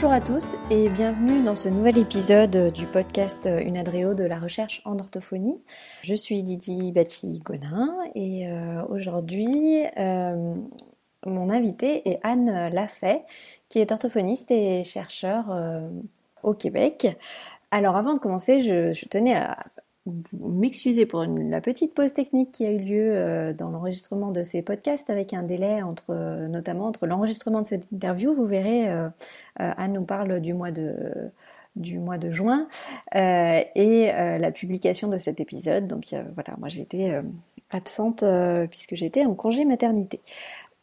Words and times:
Bonjour 0.00 0.12
à 0.12 0.20
tous 0.20 0.54
et 0.70 0.88
bienvenue 0.88 1.42
dans 1.42 1.56
ce 1.56 1.68
nouvel 1.68 1.98
épisode 1.98 2.72
du 2.72 2.86
podcast 2.86 3.48
Une 3.64 3.76
Adréo 3.76 4.14
de 4.14 4.22
la 4.22 4.38
recherche 4.38 4.80
en 4.84 4.96
orthophonie. 4.96 5.60
Je 6.04 6.14
suis 6.14 6.40
Lydie 6.40 6.92
Batti-Godin 6.92 7.96
et 8.14 8.46
euh, 8.46 8.84
aujourd'hui 8.90 9.82
euh, 9.98 10.54
mon 11.26 11.50
invité 11.50 12.08
est 12.08 12.20
Anne 12.22 12.72
Lafay 12.72 13.24
qui 13.70 13.80
est 13.80 13.90
orthophoniste 13.90 14.52
et 14.52 14.84
chercheur 14.84 15.50
euh, 15.50 15.88
au 16.44 16.54
Québec. 16.54 17.18
Alors 17.72 17.96
avant 17.96 18.14
de 18.14 18.20
commencer, 18.20 18.60
je 18.60 19.08
tenais 19.08 19.34
à 19.34 19.66
m'excuser 20.32 21.06
pour 21.06 21.24
la 21.24 21.60
petite 21.60 21.94
pause 21.94 22.12
technique 22.12 22.52
qui 22.52 22.64
a 22.64 22.70
eu 22.70 22.78
lieu 22.78 23.10
euh, 23.12 23.52
dans 23.52 23.70
l'enregistrement 23.70 24.30
de 24.30 24.44
ces 24.44 24.62
podcasts 24.62 25.10
avec 25.10 25.32
un 25.34 25.42
délai 25.42 25.82
entre 25.82 26.14
notamment 26.48 26.86
entre 26.86 27.06
l'enregistrement 27.06 27.62
de 27.62 27.66
cette 27.66 27.84
interview, 27.92 28.34
vous 28.34 28.46
verrez, 28.46 28.90
euh, 28.90 29.08
euh, 29.60 29.72
Anne 29.76 29.94
nous 29.94 30.04
parle 30.04 30.40
du 30.40 30.54
mois 30.54 30.70
de 30.70 30.94
du 31.76 32.00
mois 32.00 32.18
de 32.18 32.32
juin 32.32 32.66
et 33.14 34.10
la 34.12 34.50
publication 34.50 35.06
de 35.06 35.16
cet 35.16 35.38
épisode. 35.38 35.86
Donc 35.86 36.06
voilà, 36.34 36.50
moi 36.58 36.68
j'étais 36.68 37.16
absente 37.70 38.24
puisque 38.68 38.96
j'étais 38.96 39.24
en 39.24 39.34
congé 39.34 39.64
maternité. 39.64 40.20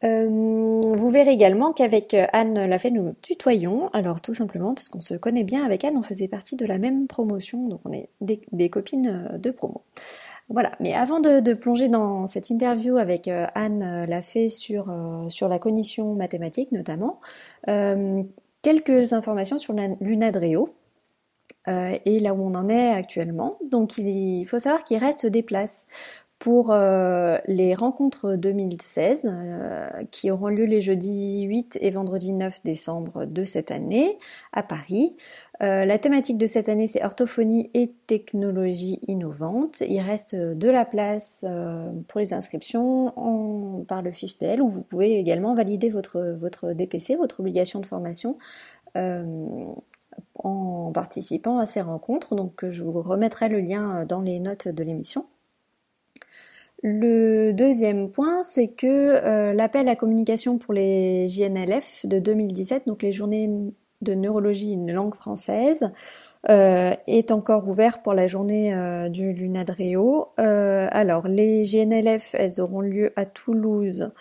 Euh, 0.05 0.27
vous 0.27 1.09
verrez 1.09 1.31
également 1.31 1.73
qu'avec 1.73 2.13
euh, 2.13 2.27
Anne 2.31 2.65
l'a 2.65 2.79
fait, 2.79 2.91
nous 2.91 3.15
tutoyons. 3.21 3.89
Alors 3.93 4.21
tout 4.21 4.33
simplement 4.33 4.73
parce 4.73 4.89
qu'on 4.89 5.01
se 5.01 5.15
connaît 5.15 5.43
bien 5.43 5.65
avec 5.65 5.83
Anne, 5.83 5.97
on 5.97 6.03
faisait 6.03 6.27
partie 6.27 6.55
de 6.55 6.65
la 6.65 6.77
même 6.77 7.07
promotion, 7.07 7.67
donc 7.67 7.81
on 7.85 7.91
est 7.91 8.09
des, 8.21 8.69
copines 8.69 9.29
euh, 9.33 9.37
de 9.37 9.51
promo. 9.51 9.81
Voilà, 10.49 10.73
mais 10.79 10.93
avant 10.93 11.19
de, 11.19 11.53
plonger 11.53 11.89
dans 11.89 12.27
cette 12.27 12.51
interview 12.51 12.97
avec 12.97 13.27
Anne 13.27 14.05
l'a 14.05 14.21
fait 14.21 14.49
sur, 14.49 14.95
sur 15.29 15.49
la 15.49 15.57
cognition 15.57 16.13
mathématique 16.13 16.71
notamment, 16.71 17.19
quelques 18.61 19.13
informations 19.13 19.57
sur 19.57 19.73
l'Unadreo. 20.01 20.67
et 21.67 22.19
là 22.19 22.35
où 22.35 22.43
on 22.43 22.53
en 22.53 22.69
est 22.69 22.89
actuellement. 22.91 23.57
Donc 23.71 23.97
il 23.97 24.45
faut 24.45 24.59
savoir 24.59 24.83
qu'il 24.83 24.97
reste 24.97 25.25
des 25.25 25.41
places 25.41 25.87
pour 26.45 26.69
euh, 26.69 27.39
les 27.47 27.73
rencontres 27.73 28.35
2016 28.35 29.25
euh, 29.25 29.89
qui 30.11 30.29
auront 30.29 30.49
lieu 30.49 30.65
les 30.65 30.79
jeudis 30.79 31.41
8 31.41 31.79
et 31.81 31.89
vendredi 31.89 32.33
9 32.33 32.61
décembre 32.63 33.25
de 33.25 33.45
cette 33.45 33.71
année 33.71 34.19
à 34.53 34.61
Paris. 34.61 35.17
Euh, 35.63 35.85
la 35.85 35.97
thématique 35.97 36.37
de 36.37 36.45
cette 36.45 36.69
année 36.69 36.85
c'est 36.85 37.03
orthophonie 37.03 37.71
et 37.73 37.91
technologie 38.05 38.99
innovante. 39.07 39.81
Il 39.89 39.99
reste 40.01 40.35
de 40.35 40.69
la 40.69 40.85
place 40.85 41.43
pour 42.07 42.19
les 42.19 42.31
inscriptions 42.31 43.83
par 43.87 44.03
le 44.03 44.11
FIFPL 44.11 44.61
où 44.61 44.69
vous 44.69 44.83
pouvez 44.83 45.17
également 45.17 45.55
valider 45.55 45.89
votre, 45.89 46.37
votre 46.39 46.73
DPC, 46.73 47.15
votre 47.15 47.39
obligation 47.39 47.79
de 47.79 47.87
formation 47.87 48.37
en 48.93 50.91
participant 50.93 51.57
à 51.57 51.65
ces 51.65 51.81
rencontres. 51.81 52.35
Donc 52.35 52.69
je 52.69 52.83
vous 52.83 53.01
remettrai 53.01 53.49
le 53.49 53.61
lien 53.61 54.05
dans 54.05 54.19
les 54.19 54.39
notes 54.39 54.67
de 54.67 54.83
l'émission. 54.83 55.25
Le 56.87 57.51
deuxième 57.51 58.11
point, 58.11 58.43
c'est 58.43 58.67
que 58.67 58.85
euh, 58.85 59.53
l'appel 59.53 59.89
à 59.89 59.95
communication 59.95 60.59
pour 60.59 60.71
les 60.71 61.27
JNLF 61.27 62.05
de 62.05 62.19
2017, 62.19 62.85
donc 62.85 63.01
les 63.01 63.11
journées 63.11 63.49
de 64.03 64.13
neurologie 64.13 64.73
une 64.73 64.91
langue 64.91 65.15
française, 65.15 65.91
euh, 66.47 66.93
est 67.07 67.31
encore 67.31 67.67
ouvert 67.67 68.03
pour 68.03 68.13
la 68.13 68.27
journée 68.27 68.75
euh, 68.75 69.09
du 69.09 69.33
Lunadreo. 69.33 70.27
alors, 70.37 71.27
les 71.27 71.65
JNLF, 71.65 72.35
elles 72.35 72.61
auront 72.61 72.81
lieu 72.81 73.13
à 73.15 73.25
Toulouse 73.25 74.11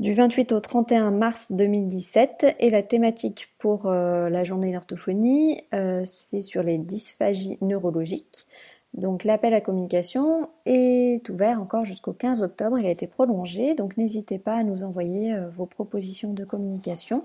du 0.00 0.12
28 0.12 0.50
au 0.50 0.58
31 0.58 1.12
mars 1.12 1.52
2017 1.52 2.56
et 2.58 2.70
la 2.70 2.82
thématique 2.82 3.54
pour 3.60 3.88
la 3.88 4.42
journée 4.42 4.72
d'orthophonie, 4.72 5.62
c'est 6.04 6.40
sur 6.40 6.64
les 6.64 6.78
dysphagies 6.78 7.58
neurologiques. 7.60 8.48
Donc 8.94 9.24
l'appel 9.24 9.54
à 9.54 9.60
communication 9.62 10.50
est 10.66 11.26
ouvert 11.30 11.60
encore 11.60 11.86
jusqu'au 11.86 12.12
15 12.12 12.42
octobre, 12.42 12.78
il 12.78 12.84
a 12.84 12.90
été 12.90 13.06
prolongé, 13.06 13.74
donc 13.74 13.96
n'hésitez 13.96 14.38
pas 14.38 14.54
à 14.56 14.62
nous 14.62 14.82
envoyer 14.82 15.32
euh, 15.32 15.48
vos 15.48 15.64
propositions 15.64 16.34
de 16.34 16.44
communication. 16.44 17.24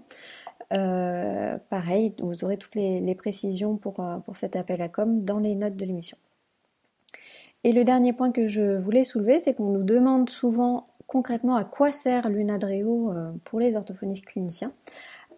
Euh, 0.73 1.57
pareil, 1.69 2.13
vous 2.19 2.45
aurez 2.45 2.57
toutes 2.57 2.75
les, 2.75 3.15
précisions 3.15 3.75
pour, 3.75 3.99
euh, 3.99 4.17
pour, 4.19 4.37
cet 4.37 4.55
appel 4.55 4.81
à 4.81 4.87
com 4.87 5.25
dans 5.25 5.39
les 5.39 5.55
notes 5.55 5.75
de 5.75 5.85
l'émission. 5.85 6.17
Et 7.65 7.73
le 7.73 7.83
dernier 7.83 8.13
point 8.13 8.31
que 8.31 8.47
je 8.47 8.77
voulais 8.77 9.03
soulever, 9.03 9.39
c'est 9.39 9.53
qu'on 9.53 9.71
nous 9.71 9.83
demande 9.83 10.29
souvent 10.29 10.85
concrètement 11.05 11.55
à 11.55 11.65
quoi 11.65 11.91
sert 11.91 12.29
l'UNADREO 12.29 13.13
pour 13.43 13.59
les 13.59 13.75
orthophonistes 13.75 14.25
cliniciens. 14.25 14.71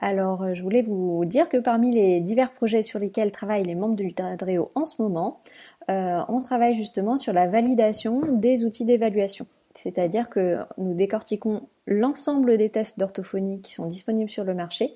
Alors, 0.01 0.53
je 0.53 0.61
voulais 0.61 0.81
vous 0.81 1.23
dire 1.25 1.49
que 1.49 1.57
parmi 1.57 1.91
les 1.91 2.21
divers 2.21 2.51
projets 2.51 2.81
sur 2.81 2.99
lesquels 2.99 3.31
travaillent 3.31 3.63
les 3.63 3.75
membres 3.75 3.95
de 3.95 4.03
l'UNADREO 4.03 4.69
en 4.75 4.85
ce 4.85 5.01
moment, 5.01 5.39
euh, 5.89 6.21
on 6.27 6.39
travaille 6.39 6.75
justement 6.75 7.17
sur 7.17 7.33
la 7.33 7.47
validation 7.47 8.21
des 8.31 8.63
outils 8.63 8.85
d'évaluation. 8.85 9.47
C'est-à-dire 9.73 10.29
que 10.29 10.59
nous 10.77 10.93
décortiquons 10.93 11.67
l'ensemble 11.87 12.57
des 12.57 12.69
tests 12.69 12.99
d'orthophonie 12.99 13.61
qui 13.61 13.73
sont 13.73 13.85
disponibles 13.85 14.29
sur 14.29 14.43
le 14.43 14.53
marché 14.53 14.95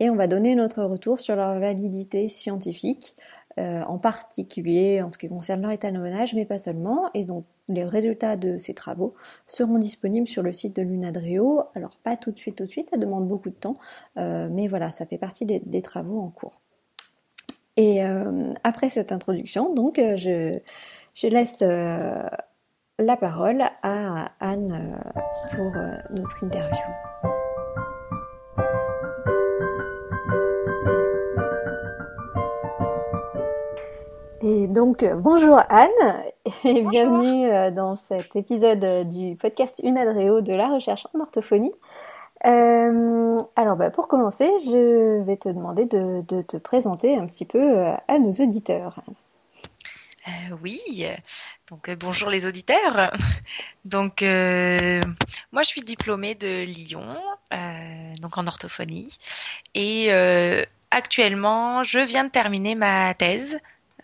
et 0.00 0.10
on 0.10 0.16
va 0.16 0.26
donner 0.26 0.54
notre 0.54 0.82
retour 0.84 1.18
sur 1.18 1.34
leur 1.34 1.58
validité 1.58 2.28
scientifique, 2.28 3.14
euh, 3.58 3.82
en 3.82 3.98
particulier 3.98 5.02
en 5.02 5.10
ce 5.10 5.18
qui 5.18 5.28
concerne 5.28 5.62
leur 5.62 5.72
étalonnage, 5.72 6.34
mais 6.34 6.44
pas 6.44 6.58
seulement. 6.58 7.10
Et 7.14 7.24
donc 7.24 7.44
les 7.68 7.84
résultats 7.84 8.36
de 8.36 8.58
ces 8.58 8.74
travaux 8.74 9.14
seront 9.46 9.78
disponibles 9.78 10.28
sur 10.28 10.42
le 10.42 10.52
site 10.52 10.76
de 10.76 10.82
l'UNADREO. 10.82 11.62
Alors 11.74 11.96
pas 12.04 12.16
tout 12.16 12.30
de 12.30 12.38
suite, 12.38 12.56
tout 12.56 12.64
de 12.64 12.70
suite, 12.70 12.90
ça 12.90 12.96
demande 12.96 13.26
beaucoup 13.26 13.50
de 13.50 13.56
temps, 13.56 13.78
euh, 14.18 14.48
mais 14.50 14.68
voilà, 14.68 14.90
ça 14.90 15.06
fait 15.06 15.18
partie 15.18 15.46
des 15.46 15.82
travaux 15.82 16.20
en 16.20 16.28
cours. 16.28 16.60
Et 17.78 18.02
euh, 18.02 18.54
après 18.64 18.88
cette 18.88 19.12
introduction, 19.12 19.72
donc, 19.72 20.00
euh, 20.00 20.16
je, 20.16 20.58
je 21.14 21.28
laisse 21.28 21.62
euh, 21.62 22.24
la 22.98 23.16
parole 23.16 23.62
à 23.84 24.32
Anne 24.40 25.00
pour 25.54 25.70
notre 26.10 26.42
interview. 26.42 26.82
Et 34.42 34.66
donc, 34.66 35.04
bonjour 35.14 35.60
Anne 35.68 36.24
et 36.64 36.82
bienvenue 36.82 37.72
dans 37.76 37.94
cet 37.94 38.34
épisode 38.34 39.08
du 39.08 39.36
podcast 39.36 39.80
Une 39.84 39.98
Adréo 39.98 40.40
de 40.40 40.52
la 40.52 40.66
recherche 40.66 41.06
en 41.14 41.20
orthophonie. 41.20 41.74
Euh, 42.46 43.38
alors, 43.56 43.76
bah, 43.76 43.90
pour 43.90 44.08
commencer, 44.08 44.50
je 44.64 45.22
vais 45.24 45.36
te 45.36 45.48
demander 45.48 45.86
de, 45.86 46.42
te 46.42 46.56
présenter 46.56 47.16
un 47.16 47.26
petit 47.26 47.44
peu 47.44 47.78
euh, 47.78 47.94
à 48.06 48.18
nos 48.18 48.30
auditeurs. 48.30 49.00
Euh, 50.26 50.56
oui, 50.62 50.80
donc 51.70 51.90
bonjour 51.98 52.28
les 52.28 52.46
auditeurs. 52.46 53.12
Donc, 53.84 54.20
moi, 54.20 55.62
je 55.62 55.66
suis 55.66 55.80
diplômée 55.80 56.34
de 56.34 56.64
Lyon, 56.64 57.16
donc 58.20 58.36
en 58.36 58.46
orthophonie, 58.46 59.16
et 59.74 60.10
actuellement, 60.90 61.82
je 61.84 62.00
viens 62.00 62.24
de 62.24 62.30
terminer 62.30 62.74
ma 62.74 63.14
thèse 63.14 63.58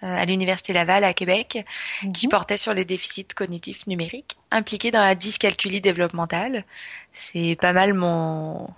à 0.04 0.24
l'Université 0.24 0.72
Laval 0.72 1.04
à 1.04 1.14
Québec, 1.14 1.64
qui 2.12 2.26
mhm. 2.26 2.30
portait 2.30 2.56
sur 2.56 2.74
les 2.74 2.84
déficits 2.84 3.26
cognitifs 3.34 3.86
numériques 3.86 4.36
impliqués 4.50 4.90
dans 4.90 5.00
la 5.00 5.14
dyscalculie 5.14 5.80
développementale. 5.80 6.64
C'est 7.12 7.56
pas 7.60 7.72
mal 7.72 7.94
mon 7.94 8.68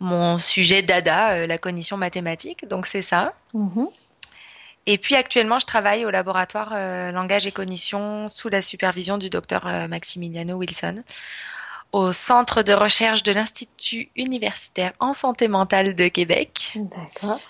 mon 0.00 0.38
sujet 0.38 0.82
dada, 0.82 1.30
euh, 1.30 1.46
la 1.46 1.58
cognition 1.58 1.96
mathématique, 1.96 2.68
donc 2.68 2.86
c'est 2.86 3.02
ça. 3.02 3.34
Mhm. 3.54 3.88
Et 4.86 4.98
puis 4.98 5.16
actuellement, 5.16 5.58
je 5.58 5.66
travaille 5.66 6.04
au 6.04 6.10
laboratoire 6.10 6.72
euh, 6.74 7.10
langage 7.10 7.46
et 7.46 7.52
cognition 7.52 8.28
sous 8.28 8.48
la 8.48 8.62
supervision 8.62 9.18
du 9.18 9.30
docteur 9.30 9.66
euh, 9.66 9.88
Maximiliano 9.88 10.56
Wilson 10.56 11.02
au 11.92 12.12
centre 12.12 12.62
de 12.62 12.72
recherche 12.72 13.22
de 13.22 13.32
l'Institut 13.32 14.10
universitaire 14.16 14.92
en 15.00 15.14
santé 15.14 15.48
mentale 15.48 15.94
de 15.94 16.08
Québec. 16.08 16.74
D'accord 16.76 17.40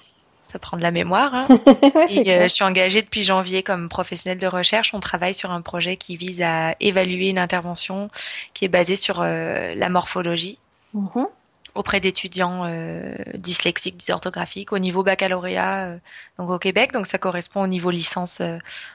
ça 0.57 0.59
prend 0.59 0.79
de 0.79 0.83
la 0.83 0.91
mémoire. 0.91 1.35
Hein. 1.35 1.49
et 2.09 2.33
euh, 2.33 2.43
je 2.45 2.49
suis 2.49 2.65
engagée 2.65 3.03
depuis 3.03 3.23
janvier 3.23 3.63
comme 3.63 3.91
professionnelle 3.91 4.39
de 4.39 4.47
recherche. 4.47 4.95
On 4.95 5.01
travaille 5.01 5.35
sur 5.35 5.51
un 5.51 5.61
projet 5.61 5.99
qui 5.99 6.17
vise 6.17 6.41
à 6.41 6.75
évaluer 6.81 7.29
une 7.29 7.39
intervention 7.39 8.09
qui 8.55 8.65
est 8.65 8.69
basée 8.69 8.97
sur 8.97 9.21
euh, 9.21 9.75
la 9.75 9.91
morphologie 9.91 10.59
mhm. 10.95 11.27
auprès 11.75 12.01
d'étudiants 12.01 12.63
euh, 12.65 13.15
dyslexiques, 13.35 13.99
dysorthographiques 13.99 14.73
au 14.73 14.79
niveau 14.79 15.03
baccalauréat 15.03 15.97
donc 16.39 16.49
au 16.49 16.59
Québec. 16.59 16.93
Donc 16.93 17.07
ça 17.07 17.19
correspond 17.19 17.63
au 17.63 17.67
niveau 17.67 17.91
licence 17.91 18.41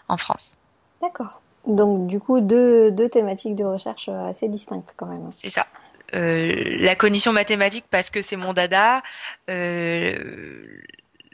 en 0.08 0.18
France. 0.18 0.58
D'accord. 1.00 1.42
Donc 1.68 2.08
du 2.08 2.20
coup 2.20 2.42
deux, 2.42 2.92
deux 2.92 3.08
thématiques 3.08 3.56
de 3.56 3.66
recherche 3.66 4.10
assez 4.10 4.48
distinctes 4.48 4.96
quand 4.98 5.06
même. 5.06 5.30
C'est 5.30 5.50
ça. 5.50 5.68
la 6.12 6.96
cognition 6.96 7.34
mathématique 7.34 7.86
parce 7.92 8.10
que 8.10 8.24
c'est 8.24 8.36
mon 8.36 8.54
dada, 8.54 9.04
euh, 9.52 10.16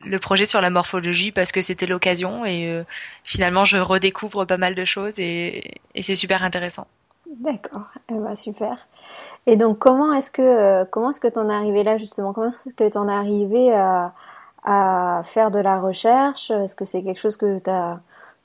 le 0.05 0.19
projet 0.19 0.45
sur 0.45 0.61
la 0.61 0.69
morphologie 0.69 1.31
parce 1.31 1.51
que 1.51 1.61
c'était 1.61 1.85
l'occasion 1.85 2.45
et 2.45 2.67
euh, 2.67 2.83
finalement 3.23 3.65
je 3.65 3.77
redécouvre 3.77 4.45
pas 4.45 4.57
mal 4.57 4.75
de 4.75 4.85
choses 4.85 5.19
et, 5.19 5.81
c'est 6.01 6.15
super 6.15 6.43
intéressant. 6.43 6.87
D'accord, 7.39 7.87
eh 8.09 8.13
ben, 8.13 8.35
super. 8.35 8.87
Et 9.45 9.55
donc 9.55 9.79
comment 9.79 10.13
est-ce 10.13 10.31
que 10.31 10.41
euh, 10.41 10.85
comment 10.89 11.09
est-ce 11.09 11.19
que 11.19 11.27
es 11.27 11.53
arrivé 11.53 11.83
là 11.83 11.97
justement? 11.97 12.33
Comment 12.33 12.47
est-ce 12.47 12.73
que 12.73 12.89
t'en 12.89 13.09
es 13.09 13.13
arrivé 13.13 13.73
à, 13.73 14.13
faire 15.25 15.49
de 15.49 15.59
la 15.59 15.79
recherche? 15.79 16.51
Est-ce 16.51 16.75
que 16.75 16.85
c'est 16.85 17.01
quelque 17.01 17.19
chose 17.19 17.37
que 17.37 17.59
tu 17.59 17.69
as 17.69 17.99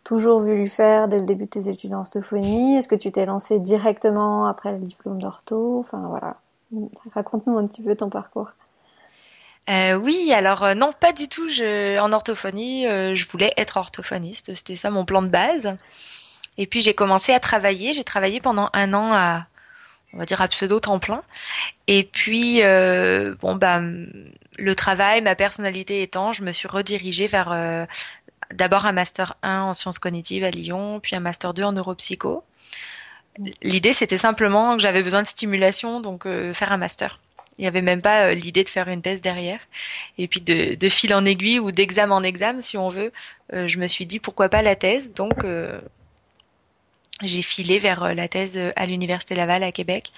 toujours 0.05 0.41
voulu 0.41 0.69
faire 0.69 1.09
dès 1.09 1.19
le 1.19 1.25
début 1.25 1.45
de 1.45 1.51
tes 1.51 1.69
études 1.69 1.95
en 1.95 2.01
orthophonie? 2.01 2.77
Est-ce 2.77 2.89
que 2.89 2.95
tu 2.95 3.11
t'es 3.11 3.27
lancé 3.27 3.59
directement 3.59 4.47
après 4.47 4.73
le 4.73 4.79
diplôme 4.79 5.21
d'ortho? 5.21 5.81
Enfin 5.81 6.05
voilà, 6.09 6.37
raconte-nous 7.15 7.59
un 7.59 7.67
petit 7.67 7.83
peu 7.83 7.97
ton 7.97 8.09
parcours. 8.09 8.53
Euh, 9.71 9.95
oui, 9.95 10.33
alors 10.33 10.65
euh, 10.65 10.75
non, 10.75 10.93
pas 10.93 11.13
du 11.13 11.29
tout. 11.29 11.49
Je, 11.49 11.99
en 11.99 12.13
orthophonie, 12.13 12.87
euh, 12.87 13.15
je 13.15 13.27
voulais 13.29 13.53
être 13.57 13.77
orthophoniste. 13.77 14.55
C'était 14.55 14.77
ça 14.77 14.91
mon 14.91 15.05
plan 15.05 15.23
de 15.23 15.29
base. 15.29 15.77
Et 16.59 16.67
puis 16.67 16.81
j'ai 16.81 16.95
commencé 16.95 17.33
à 17.33 17.41
travailler. 17.41 17.93
J'ai 17.93 18.05
travaillé 18.05 18.41
pendant 18.41 18.71
un 18.73 18.93
an 18.95 19.15
à, 19.15 19.47
on 20.13 20.19
va 20.19 20.27
dire 20.27 20.41
à 20.43 20.49
pseudo 20.49 20.81
temps 20.81 20.99
plein. 20.99 21.23
Et 21.87 22.05
puis 22.05 22.61
bon 23.41 23.57
bah 23.57 23.81
le 24.59 24.75
travail, 24.75 25.23
ma 25.23 25.35
personnalité 25.35 26.03
étant, 26.03 26.33
je 26.33 26.43
me 26.43 26.53
suis 26.53 26.69
redirigée 26.69 27.27
vers 27.27 27.87
d'abord 28.53 28.87
un 28.87 28.93
master 28.93 29.37
1 29.43 29.63
en 29.63 29.75
sciences 29.75 29.99
cognitives 29.99 30.45
à 30.45 30.51
Lyon, 30.51 31.01
puis 31.01 31.17
un 31.17 31.21
master 31.21 31.55
2 31.55 31.63
en 31.63 31.73
neuropsycho. 31.73 32.45
L'idée 33.63 33.95
c'était 33.95 34.19
simplement 34.19 34.77
que 34.77 34.83
j'avais 34.83 35.03
besoin 35.03 35.23
de 35.23 35.29
stimulation, 35.29 36.01
donc 36.01 36.25
faire 36.53 36.73
un 36.73 36.77
master. 36.77 37.19
Il 37.59 37.63
n'y 37.63 37.69
avait 37.69 37.83
même 37.83 38.01
pas 38.01 38.27
euh, 38.27 38.35
l'idée 38.35 38.65
de 38.65 38.69
faire 38.69 38.89
une 38.89 39.03
thèse 39.03 39.21
derrière. 39.21 39.61
Et 40.19 40.27
puis 40.29 40.41
de, 40.41 40.75
de 40.75 40.89
fil 40.89 41.15
en 41.15 41.25
aiguille 41.25 41.59
ou 41.59 41.71
d'examen 41.73 42.15
en 42.15 42.23
examen, 42.23 42.61
si 42.61 42.77
on 42.79 42.89
veut, 42.89 43.13
euh, 43.53 43.69
je 43.69 43.79
me 43.79 43.87
suis 43.87 44.07
dit 44.07 44.19
pourquoi 44.19 44.49
pas 44.49 44.63
la 44.63 44.77
thèse. 44.77 45.13
Donc 45.13 45.45
euh, 45.45 45.81
j'ai 47.23 47.43
filé 47.43 47.79
vers 47.79 48.15
la 48.15 48.29
thèse 48.29 48.59
à 48.75 48.87
l'université 48.87 49.35
Laval 49.35 49.63
à 49.63 49.73
Québec 49.73 50.13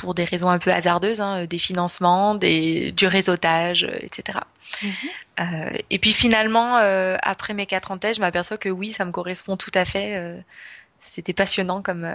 pour 0.00 0.14
des 0.14 0.22
raisons 0.22 0.48
un 0.50 0.60
peu 0.60 0.70
hasardeuses, 0.70 1.20
hein, 1.20 1.44
des 1.46 1.58
financements, 1.58 2.36
des, 2.36 2.92
du 2.92 3.08
réseautage, 3.08 3.82
etc. 4.02 4.38
Mm-hmm. 4.80 5.82
et 5.90 5.98
puis 5.98 6.12
finalement, 6.12 6.76
après 7.20 7.54
mes 7.54 7.66
quatre 7.66 7.90
ans 7.90 7.96
de 7.96 8.00
thèse, 8.00 8.16
je 8.16 8.20
m'aperçois 8.20 8.56
que 8.56 8.68
oui, 8.68 8.92
ça 8.92 9.04
me 9.04 9.10
correspond 9.10 9.56
tout 9.56 9.72
à 9.74 9.84
fait. 9.84 10.36
C'était 11.00 11.32
passionnant 11.32 11.82
comme 11.82 12.08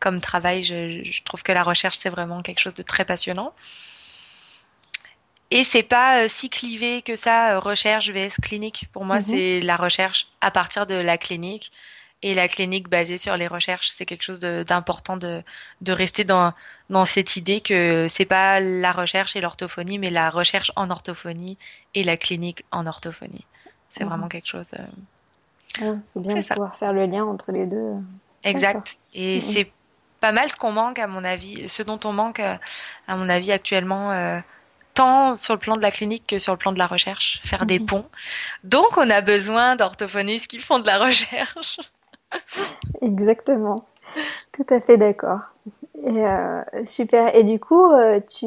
comme 0.00 0.20
travail. 0.20 0.64
Je, 0.64 1.22
trouve 1.24 1.42
que 1.42 1.52
la 1.52 1.62
recherche, 1.62 1.96
c'est 1.96 2.10
vraiment 2.10 2.42
quelque 2.42 2.60
chose 2.60 2.74
de 2.74 2.82
très 2.82 3.04
passionnant. 3.04 3.52
Et 5.50 5.64
c'est 5.64 5.82
pas 5.82 6.24
euh, 6.24 6.28
si 6.28 6.50
clivé 6.50 7.02
que 7.02 7.16
ça, 7.16 7.54
euh, 7.54 7.58
recherche 7.58 8.10
vs 8.10 8.36
clinique. 8.42 8.86
Pour 8.92 9.04
moi, 9.04 9.16
mhm. 9.16 9.22
c'est 9.22 9.60
la 9.60 9.76
recherche 9.76 10.28
à 10.40 10.50
partir 10.50 10.86
de 10.86 10.94
la 10.94 11.16
clinique. 11.16 11.72
Et 12.20 12.34
la 12.34 12.48
clinique 12.48 12.88
basée 12.88 13.16
sur 13.16 13.36
les 13.36 13.46
recherches, 13.46 13.90
c'est 13.90 14.04
quelque 14.04 14.24
chose 14.24 14.40
d'important 14.40 15.16
de, 15.16 15.40
de, 15.82 15.92
rester 15.92 16.24
dans, 16.24 16.52
dans 16.90 17.06
cette 17.06 17.36
idée 17.36 17.60
que 17.60 18.08
c'est 18.08 18.24
pas 18.24 18.58
la 18.58 18.90
recherche 18.90 19.36
et 19.36 19.40
l'orthophonie, 19.40 19.98
mais 19.98 20.10
la 20.10 20.28
recherche 20.28 20.72
en 20.74 20.90
orthophonie 20.90 21.58
et 21.94 22.02
la 22.02 22.16
clinique 22.16 22.64
en 22.72 22.88
orthophonie. 22.88 23.46
C'est 23.90 24.02
mhm. 24.02 24.10
vraiment 24.10 24.28
quelque 24.28 24.48
chose. 24.48 24.74
Euh, 25.80 25.96
c'est 26.04 26.20
bien 26.20 26.34
de 26.34 26.44
pouvoir 26.44 26.76
faire 26.76 26.92
le 26.92 27.06
lien 27.06 27.24
entre 27.24 27.52
les 27.52 27.66
deux. 27.66 27.94
Exact. 28.42 28.98
Et 29.14 29.36
mhm. 29.36 29.40
c'est 29.40 29.72
pas 30.20 30.32
mal 30.32 30.50
ce 30.50 30.56
qu'on 30.56 30.72
manque 30.72 30.98
à 30.98 31.06
mon 31.06 31.24
avis, 31.24 31.68
ce 31.68 31.82
dont 31.82 32.00
on 32.04 32.12
manque 32.12 32.40
euh, 32.40 32.56
à 33.06 33.16
mon 33.16 33.28
avis 33.28 33.52
actuellement, 33.52 34.12
euh, 34.12 34.38
tant 34.94 35.36
sur 35.36 35.54
le 35.54 35.60
plan 35.60 35.76
de 35.76 35.82
la 35.82 35.90
clinique 35.90 36.26
que 36.26 36.38
sur 36.38 36.52
le 36.52 36.58
plan 36.58 36.72
de 36.72 36.78
la 36.78 36.86
recherche, 36.86 37.40
faire 37.44 37.66
des 37.66 37.78
mhm. 37.78 37.86
ponts. 37.86 38.04
Donc 38.64 38.96
on 38.96 39.08
a 39.10 39.20
besoin 39.20 39.76
d'orthophonistes 39.76 40.48
qui 40.48 40.58
font 40.58 40.80
de 40.80 40.86
la 40.86 40.98
recherche. 40.98 41.80
Exactement, 43.02 43.86
tout 44.52 44.66
à 44.70 44.80
fait 44.80 44.96
d'accord. 44.96 45.40
Et 46.04 46.24
euh, 46.24 46.62
super. 46.84 47.34
Et 47.34 47.42
du 47.42 47.58
coup, 47.58 47.90
tu 48.38 48.46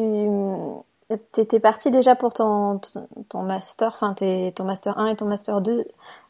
étais 1.38 1.60
parti 1.60 1.92
déjà 1.92 2.16
pour 2.16 2.34
ton, 2.34 2.80
ton 3.28 3.44
master, 3.44 3.92
enfin 3.94 4.14
ton 4.14 4.64
master 4.64 4.98
1 4.98 5.08
et 5.08 5.16
ton 5.16 5.26
master 5.26 5.62
2 5.62 5.86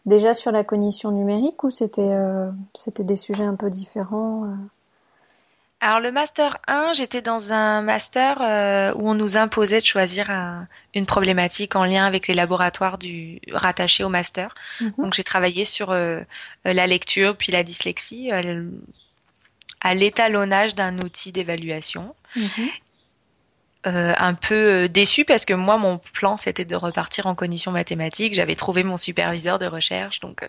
déjà 0.08 0.34
sur 0.34 0.52
la 0.52 0.64
cognition 0.64 1.12
numérique 1.12 1.64
ou 1.64 1.70
c'était 1.70 2.18
c'était 2.74 3.04
des 3.04 3.18
sujets 3.18 3.44
un 3.44 3.56
peu 3.56 3.70
différents 3.70 4.48
alors 5.83 6.00
le 6.00 6.12
master 6.12 6.57
1, 6.68 6.94
j'étais 6.94 7.24
dans 7.24 7.51
un 7.51 7.81
master 7.81 8.39
euh, 8.42 8.94
où 8.95 9.10
on 9.10 9.16
nous 9.16 9.36
imposait 9.36 9.81
de 9.81 9.86
choisir 9.86 10.30
une 10.94 11.07
problématique 11.07 11.75
en 11.75 11.86
lien 11.86 12.06
avec 12.06 12.28
les 12.28 12.36
laboratoires 12.36 13.00
du 13.00 13.42
rattachés 13.51 14.04
au 14.04 14.10
master. 14.10 14.54
Mhm. 14.80 14.94
Donc 15.00 15.16
j'ai 15.16 15.24
travaillé 15.24 15.66
sur 15.66 15.89
euh, 15.89 16.22
la 16.63 16.86
lecture 16.86 17.36
puis 17.36 17.51
la 17.51 17.63
dyslexie 17.63 18.31
euh, 18.31 18.69
à 19.81 19.95
l'étalonnage 19.95 20.75
d'un 20.75 21.00
outil 21.00 21.31
d'évaluation. 21.31 22.13
Mhm. 22.36 22.69
Euh, 23.88 24.13
un 24.16 24.36
peu 24.36 24.83
euh, 24.83 24.88
déçu 24.88 25.25
parce 25.25 25.44
que 25.44 25.56
moi 25.56 25.75
mon 25.80 25.98
plan 26.13 26.36
c'était 26.36 26.66
de 26.66 26.75
repartir 26.75 27.25
en 27.25 27.33
cognition 27.33 27.72
mathématique. 27.72 28.36
J'avais 28.36 28.54
trouvé 28.54 28.83
mon 28.83 28.95
superviseur 28.95 29.57
de 29.57 29.66
recherche, 29.66 30.19
donc 30.19 30.44
euh, 30.44 30.48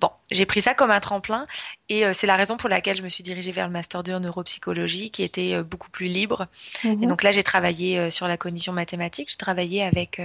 bon, 0.00 0.10
j'ai 0.32 0.46
pris 0.46 0.60
ça 0.62 0.74
comme 0.74 0.90
un 0.90 0.98
tremplin 0.98 1.46
et 1.88 2.12
c'est 2.12 2.26
la 2.26 2.34
raison 2.34 2.56
pour 2.56 2.68
laquelle 2.68 2.96
je 2.96 3.04
me 3.04 3.08
suis 3.08 3.22
dirigée 3.22 3.52
vers 3.52 3.68
le 3.68 3.72
master 3.72 4.02
2 4.02 4.14
en 4.14 4.20
neuropsychologie 4.20 5.12
qui 5.12 5.22
était 5.22 5.62
beaucoup 5.62 5.90
plus 5.90 6.06
libre. 6.06 6.48
Mhm. 6.82 7.04
Et 7.04 7.06
donc 7.06 7.22
là 7.22 7.30
j'ai 7.30 7.44
travaillé 7.44 8.10
sur 8.10 8.26
la 8.26 8.36
cognition 8.36 8.72
mathématique. 8.72 9.30
J'ai 9.30 9.36
travaillé 9.36 9.84
avec 9.84 10.20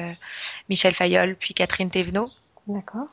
Michel 0.67 0.95
Fayol 0.95 1.35
puis 1.35 1.53
Catherine 1.53 1.91
Thévenot. 1.91 2.31
D'accord. 2.65 3.05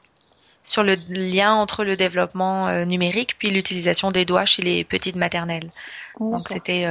Sur 0.63 0.83
le 0.85 0.97
lien 1.11 1.53
entre 1.53 1.85
le 1.85 1.99
développement 1.99 2.87
numérique 2.87 3.37
puis 3.39 3.51
l'utilisation 3.51 4.11
des 4.11 4.25
doigts 4.25 4.47
chez 4.47 4.63
les 4.63 4.85
petites 4.85 5.17
maternelles. 5.17 5.71
Donc 6.19 6.49
c'était 6.49 6.87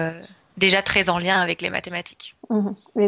déjà 0.57 0.81
très 0.81 1.09
en 1.09 1.19
lien 1.19 1.39
avec 1.39 1.61
les 1.61 1.69
mathématiques. 1.69 2.35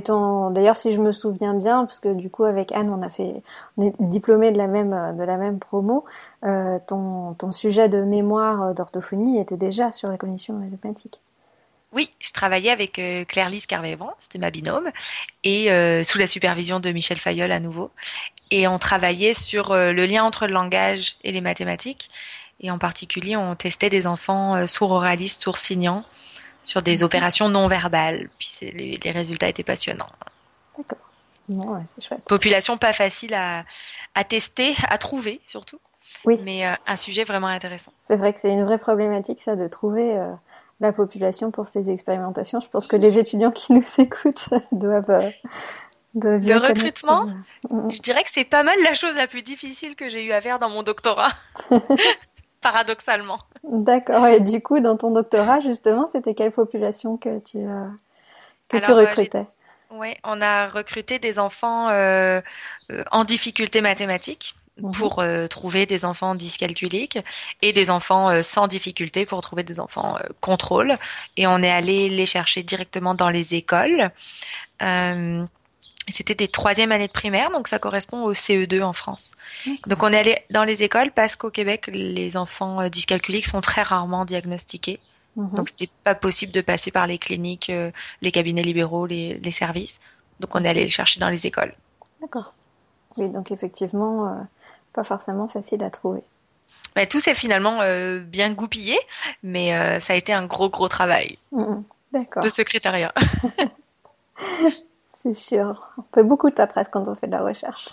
Ton, 0.04 0.50
d'ailleurs, 0.52 0.76
si 0.76 0.92
je 0.92 1.00
me 1.00 1.12
souviens 1.12 1.54
bien, 1.54 1.86
parce 1.86 2.00
que 2.00 2.14
du 2.14 2.30
coup 2.30 2.44
avec 2.44 2.72
Anne, 2.72 2.90
on 2.90 3.02
a 3.02 3.10
fait, 3.10 3.42
on 3.78 3.88
est 3.88 3.94
diplômé 4.00 4.52
de 4.52 4.58
la 4.58 4.68
même 4.68 5.16
de 5.18 5.24
la 5.24 5.38
même 5.38 5.60
promo. 5.60 6.06
Euh, 6.44 6.80
ton, 6.88 7.34
ton 7.34 7.52
sujet 7.52 7.90
de 7.90 8.02
mémoire 8.02 8.74
d'orthophonie 8.74 9.40
était 9.40 9.58
déjà 9.58 9.92
sur 9.92 10.10
la 10.10 10.18
cognition 10.18 10.54
mathématique. 10.56 11.20
Oui, 11.96 12.12
je 12.20 12.32
travaillais 12.34 12.72
avec 12.72 13.00
euh, 13.00 13.24
Claire-Lise 13.24 13.68
Carvévran, 13.68 14.12
c'était 14.20 14.38
ma 14.38 14.52
binôme, 14.52 14.92
et 15.46 15.72
euh, 15.72 16.04
sous 16.04 16.18
la 16.18 16.28
supervision 16.28 16.82
de 16.82 16.92
Michel 16.92 17.18
Fayol 17.20 17.54
à 17.54 17.62
nouveau. 17.62 17.90
Et 18.52 18.68
on 18.68 18.78
travaillait 18.78 19.34
sur 19.34 19.72
euh, 19.72 19.94
le 19.94 20.06
lien 20.06 20.26
entre 20.26 20.46
le 20.46 20.52
langage 20.52 21.16
et 21.24 21.32
les 21.32 21.40
mathématiques. 21.40 22.10
Et 22.60 22.70
en 22.70 22.78
particulier, 22.78 23.38
on 23.38 23.56
testait 23.56 23.90
des 23.90 24.08
enfants 24.08 24.68
sourds 24.68 24.92
oralistes, 24.92 25.42
sourds 25.42 25.58
signants, 25.58 26.06
sur 26.66 26.82
des 26.82 27.04
opérations 27.04 27.48
non 27.48 27.68
verbales. 27.68 28.30
Puis 28.38 28.52
les, 28.62 29.00
les, 29.02 29.12
résultats 29.12 29.48
étaient 29.48 29.64
passionnants. 29.64 30.10
D'accord. 30.78 30.98
ouais, 31.50 31.82
c'est 31.96 32.06
chouette. 32.06 32.22
Population 32.26 32.78
pas 32.78 32.94
facile 32.94 33.34
à, 33.34 33.64
à, 34.16 34.24
tester, 34.24 34.76
à 34.90 34.98
trouver 34.98 35.40
surtout. 35.48 35.80
Oui. 36.26 36.40
Mais 36.44 36.66
euh, 36.66 36.74
un 36.88 36.96
sujet 36.98 37.24
vraiment 37.24 37.48
intéressant. 37.48 37.92
C'est 38.08 38.18
vrai 38.18 38.34
que 38.34 38.40
c'est 38.40 38.52
une 38.52 38.64
vraie 38.64 38.78
problématique 38.78 39.42
ça 39.42 39.56
de 39.56 39.68
trouver 39.68 40.18
euh, 40.18 40.32
la 40.80 40.92
population 40.92 41.52
pour 41.52 41.68
ces 41.68 41.90
expérimentations. 41.90 42.60
Je 42.60 42.68
pense 42.68 42.88
que 42.88 42.96
les 42.96 43.18
étudiants 43.18 43.52
qui 43.52 43.74
nous 43.74 43.86
écoutent 43.98 44.50
doivent. 44.72 45.10
Euh, 45.10 45.32
le 46.16 46.58
recrutement, 46.58 47.28
je 47.90 48.00
dirais 48.00 48.24
que 48.24 48.30
c'est 48.32 48.46
pas 48.46 48.64
mal 48.64 48.78
la 48.84 48.94
chose 48.94 49.14
la 49.16 49.28
plus 49.28 49.42
difficile 49.42 49.98
que 49.98 50.08
j'ai 50.08 50.24
eu 50.24 50.32
à 50.32 50.40
faire 50.40 50.60
dans 50.60 50.70
mon 50.70 50.82
doctorat. 50.82 51.34
paradoxalement. 52.66 53.38
D'accord. 53.64 54.26
Et 54.26 54.40
du 54.40 54.60
coup, 54.60 54.80
dans 54.80 54.98
ton 54.98 55.12
doctorat, 55.12 55.60
justement, 55.60 56.08
c'était 56.08 56.34
quelle 56.34 56.52
population 56.52 57.16
que 57.16 57.38
tu, 57.38 57.60
euh, 57.60 57.86
que 58.70 58.78
tu 58.78 58.90
euh, 58.90 58.96
recrutais? 58.96 59.46
Oui, 59.92 60.16
on 60.24 60.42
a 60.42 60.68
recruté 60.68 61.20
des 61.20 61.38
enfants 61.38 61.90
euh, 61.90 62.42
en 63.12 63.24
difficulté 63.24 63.82
mathématique 63.82 64.56
mhm. 64.82 64.92
pour 64.94 65.24
trouver 65.48 65.86
des 65.86 66.06
enfants 66.06 66.34
dyscalculiques 66.34 67.20
et 67.62 67.72
des 67.72 67.92
enfants 67.92 68.42
sans 68.42 68.66
difficulté 68.66 69.28
pour 69.28 69.42
trouver 69.42 69.62
des 69.62 69.80
enfants 69.80 70.18
contrôle. 70.42 70.98
Et 71.38 71.46
on 71.46 71.62
est 71.62 71.72
allé 71.72 72.10
les 72.10 72.26
chercher 72.26 72.64
directement 72.64 73.14
dans 73.14 73.30
les 73.30 73.54
écoles. 73.54 74.10
C'était 76.08 76.36
des 76.36 76.48
troisième 76.48 76.92
années 76.92 77.08
de 77.08 77.12
primaire, 77.12 77.50
donc 77.52 77.68
ça 77.68 77.80
correspond 77.80 78.24
au 78.24 78.34
CE2 78.34 78.84
en 78.84 78.94
France. 78.94 79.32
Donc 79.88 80.04
on 80.04 80.14
est 80.14 80.20
allé 80.20 80.44
dans 80.52 80.64
les 80.64 80.84
écoles 80.84 81.12
parce 81.12 81.36
qu'au 81.36 81.50
Québec, 81.50 81.90
les 81.92 82.38
enfants 82.38 82.82
euh, 82.82 82.90
dyscalculiques 82.90 83.48
sont 83.48 83.62
très 83.62 83.82
rarement 83.82 84.24
diagnostiqués. 84.24 85.00
Donc, 85.36 85.50
mhm. 85.50 85.56
Donc 85.56 85.70
c'était 85.70 85.90
pas 86.04 86.14
possible 86.14 86.52
de 86.52 86.62
passer 86.62 86.92
par 86.92 87.08
les 87.08 87.18
cliniques, 87.18 87.72
euh, 87.72 87.92
les 88.22 88.32
cabinets 88.32 88.62
libéraux, 88.62 89.08
les, 89.08 89.40
les, 89.40 89.52
services. 89.52 90.00
Donc 90.40 90.54
on 90.54 90.64
est 90.64 90.70
allé 90.70 90.84
les 90.84 90.90
chercher 90.90 91.20
dans 91.20 91.30
les 91.30 91.48
écoles. 91.48 91.74
D'accord. 92.22 92.54
Oui, 93.18 93.30
donc 93.30 93.52
effectivement, 93.52 94.28
euh, 94.28 94.34
pas 94.94 95.04
forcément 95.04 95.48
facile 95.48 95.84
à 95.84 95.90
trouver. 95.90 96.22
Mais 96.96 97.08
tout 97.08 97.20
s'est 97.20 97.34
finalement 97.34 97.80
bien 98.22 98.52
goupillé, 98.54 98.98
mais 99.44 100.00
ça 100.00 100.14
a 100.14 100.16
été 100.16 100.34
un 100.34 100.46
gros 100.46 100.70
gros 100.70 100.88
travail 100.88 101.38
mhm. 101.52 101.84
de 102.42 102.50
secrétariat. 102.50 103.14
C'est 105.26 105.34
sûr. 105.34 105.92
On 105.98 106.04
fait 106.14 106.24
beaucoup 106.24 106.52
de 106.52 106.56
paperasse 106.56 106.88
quand 106.88 107.08
on 107.08 107.16
fait 107.16 107.26
de 107.26 107.32
la 107.32 107.42
recherche. 107.42 107.90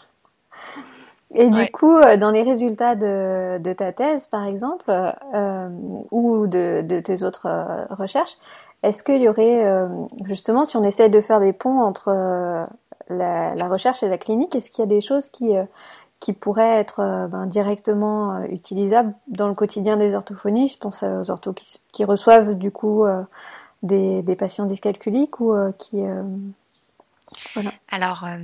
Et 1.34 1.48
du 1.48 1.70
coup, 1.70 1.96
euh, 1.96 2.18
dans 2.18 2.30
les 2.30 2.42
résultats 2.42 2.94
de, 2.94 3.56
de 3.56 3.72
ta 3.72 3.90
thèse, 3.92 4.26
par 4.26 4.44
exemple, 4.44 4.84
euh, 5.34 5.68
ou 6.10 6.46
de, 6.46 6.82
de, 6.82 7.00
tes 7.00 7.22
autres 7.22 7.46
euh, 7.46 7.86
recherches, 7.88 8.36
est-ce 8.82 9.02
qu'il 9.02 9.22
y 9.22 9.28
aurait, 9.28 9.64
justement, 10.24 10.64
si 10.64 10.76
on 10.76 10.82
essaye 10.82 11.08
de 11.08 11.20
faire 11.20 11.38
des 11.38 11.52
ponts 11.52 11.80
entre 11.80 12.66
la, 13.08 13.68
recherche 13.68 14.02
et 14.02 14.08
la 14.08 14.18
clinique, 14.18 14.56
est-ce 14.56 14.72
qu'il 14.72 14.80
y 14.80 14.82
a 14.82 14.86
des 14.86 15.00
choses 15.00 15.28
qui, 15.28 15.52
qui 16.18 16.32
pourraient 16.32 16.80
être 16.80 17.28
ben, 17.30 17.46
directement 17.46 18.42
utilisables 18.46 19.14
dans 19.28 19.46
le 19.46 19.54
quotidien 19.54 19.96
des 19.96 20.16
orthophonistes 20.16 20.74
Je 20.74 20.80
pense 20.80 21.04
aux 21.04 21.30
orthos 21.30 21.54
qui, 21.92 22.04
reçoivent 22.04 22.54
du 22.58 22.72
coup 22.72 23.04
des, 23.84 24.22
des, 24.22 24.34
patients 24.34 24.66
dyscalculiques 24.66 25.38
ou 25.38 25.54
qui 25.78 26.02
alors, 27.88 28.24
euh, 28.24 28.38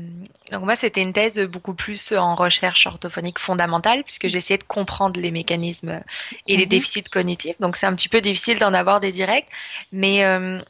donc 0.53 0.63
moi, 0.63 0.77
c'était 0.77 1.03
une 1.03 1.13
thèse 1.13 1.39
beaucoup 1.41 1.75
plus 1.75 2.13
en 2.13 2.35
recherche 2.35 2.87
orthophonique 2.87 3.39
fondamentale, 3.39 4.05
puisque 4.05 4.29
j'essayais 4.29 4.59
de 4.59 4.65
comprendre 4.65 5.21
les 5.21 5.31
mécanismes 5.31 6.01
et 6.47 6.57
les 6.57 6.65
mhm. 6.65 6.71
déficits 6.71 7.05
cognitifs. 7.05 7.59
Donc, 7.61 7.77
c'est 7.77 7.87
un 7.87 7.95
petit 7.95 8.09
peu 8.09 8.21
difficile 8.21 8.59
d'en 8.59 8.75
avoir 8.75 9.01
des 9.01 9.13
directs, 9.13 9.49
mais 9.93 10.25
euh, 10.25 10.61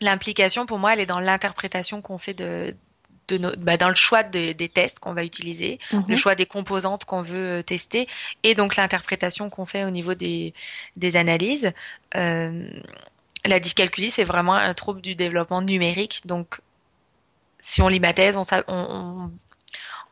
l'implication 0.00 0.66
pour 0.66 0.78
moi, 0.78 0.92
elle 0.92 1.00
est 1.00 1.06
dans 1.06 1.20
l'interprétation 1.20 2.02
qu'on 2.02 2.18
fait 2.18 2.34
de, 2.34 2.74
de 3.28 3.38
bah, 3.56 3.76
dans 3.76 3.88
le 3.88 3.94
choix 3.94 4.22
des 4.22 4.54
tests 4.68 4.98
qu'on 4.98 5.14
va 5.14 5.24
utiliser, 5.24 5.78
le 5.92 5.98
mhm. 5.98 6.16
choix 6.16 6.34
des 6.34 6.46
composantes 6.46 7.04
qu'on 7.04 7.22
veut 7.22 7.58
euh, 7.58 7.62
tester, 7.62 8.08
et 8.42 8.54
donc 8.54 8.76
l'interprétation 8.76 9.50
qu'on 9.50 9.66
fait 9.66 9.84
au 9.84 9.90
niveau 9.90 10.14
des, 10.14 10.54
des 10.96 11.16
analyses. 11.16 11.72
Euh, 12.14 12.68
la 13.46 13.60
dyscalculie, 13.60 14.10
c'est 14.10 14.24
vraiment 14.24 14.54
un 14.54 14.74
trouble 14.74 15.00
du 15.00 15.14
développement 15.14 15.62
numérique. 15.62 16.22
Donc, 16.24 16.60
si 17.60 17.82
on 17.82 17.88
lit 17.88 18.00
ma 18.00 18.14
thèse, 18.14 18.36
on, 18.68 19.30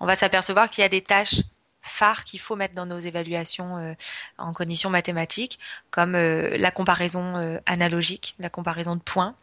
va 0.01 0.17
s'apercevoir 0.17 0.69
qu'il 0.69 0.83
y 0.83 0.85
a 0.85 0.89
des 0.89 1.03
tâches 1.03 1.41
phares 1.83 2.25
qu'il 2.25 2.41
faut 2.41 2.57
mettre 2.57 2.75
dans 2.75 2.87
nos 2.87 2.99
évaluations 2.99 3.77
euh, 3.77 3.93
en 4.39 4.53
cognition 4.53 4.89
mathématique, 4.91 5.59
comme 5.91 6.15
euh, 6.15 6.57
la 6.57 6.71
comparaison 6.71 7.37
euh, 7.37 7.59
analogique, 7.67 8.35
la 8.39 8.49
comparaison 8.49 8.97
de 8.97 9.03
points, 9.03 9.35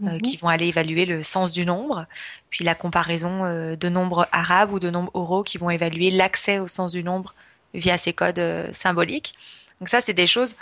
mhm. 0.00 0.20
qui 0.22 0.38
vont 0.38 0.48
aller 0.48 0.66
évaluer 0.66 1.04
le 1.04 1.22
sens 1.22 1.52
du 1.52 1.66
nombre, 1.66 2.06
puis 2.50 2.64
la 2.64 2.74
comparaison 2.74 3.44
de 3.76 3.88
nombres 3.88 4.28
arabes 4.32 4.72
ou 4.72 4.80
de 4.80 4.90
nombres 4.90 5.10
oraux 5.14 5.42
qui 5.42 5.58
vont 5.58 5.70
évaluer 5.70 6.10
l'accès 6.10 6.58
au 6.58 6.68
sens 6.68 6.92
du 6.92 7.04
nombre 7.04 7.34
via 7.74 7.96
ces 7.98 8.12
codes 8.12 8.70
symboliques. 8.72 9.34
Donc 9.80 9.88
ça, 9.88 10.00
c'est 10.00 10.12
des 10.12 10.26
choses 10.26 10.56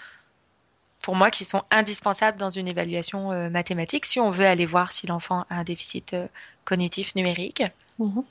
pour 1.03 1.15
moi 1.17 1.31
qui 1.31 1.45
sont 1.45 1.63
indispensables 1.71 2.39
dans 2.39 2.51
une 2.51 2.69
évaluation 2.69 3.33
euh, 3.33 3.49
mathématique 3.49 4.07
si 4.07 4.21
on 4.21 4.31
veut 4.31 4.47
aller 4.47 4.67
voir 4.67 4.93
si 4.93 5.07
l'enfant 5.07 5.45
a 5.51 5.57
un 5.57 5.65
déficit 5.65 6.15
euh, 6.15 6.27
cognitif 6.65 7.15
numérique. 7.15 7.63
Mhm. 7.99 8.23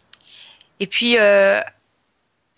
Et 0.79 0.87
puis, 0.87 1.17
euh, 1.17 1.61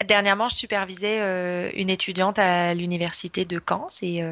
dernièrement, 0.05 0.47
je 0.47 0.55
supervisais 0.55 1.71
une 1.73 1.89
étudiante 1.89 2.37
à 2.37 2.75
l'université 2.75 3.45
de 3.45 3.59
Caen. 3.67 3.87
C'est, 3.89 4.23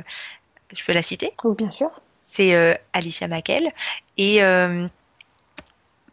je 0.71 0.85
peux 0.85 0.93
la 0.93 1.01
citer? 1.01 1.31
Oui, 1.43 1.55
bien 1.57 1.71
sûr. 1.71 1.89
C'est 2.21 2.79
Alicia 2.93 3.27
Maquel. 3.27 3.73
Et 4.17 4.41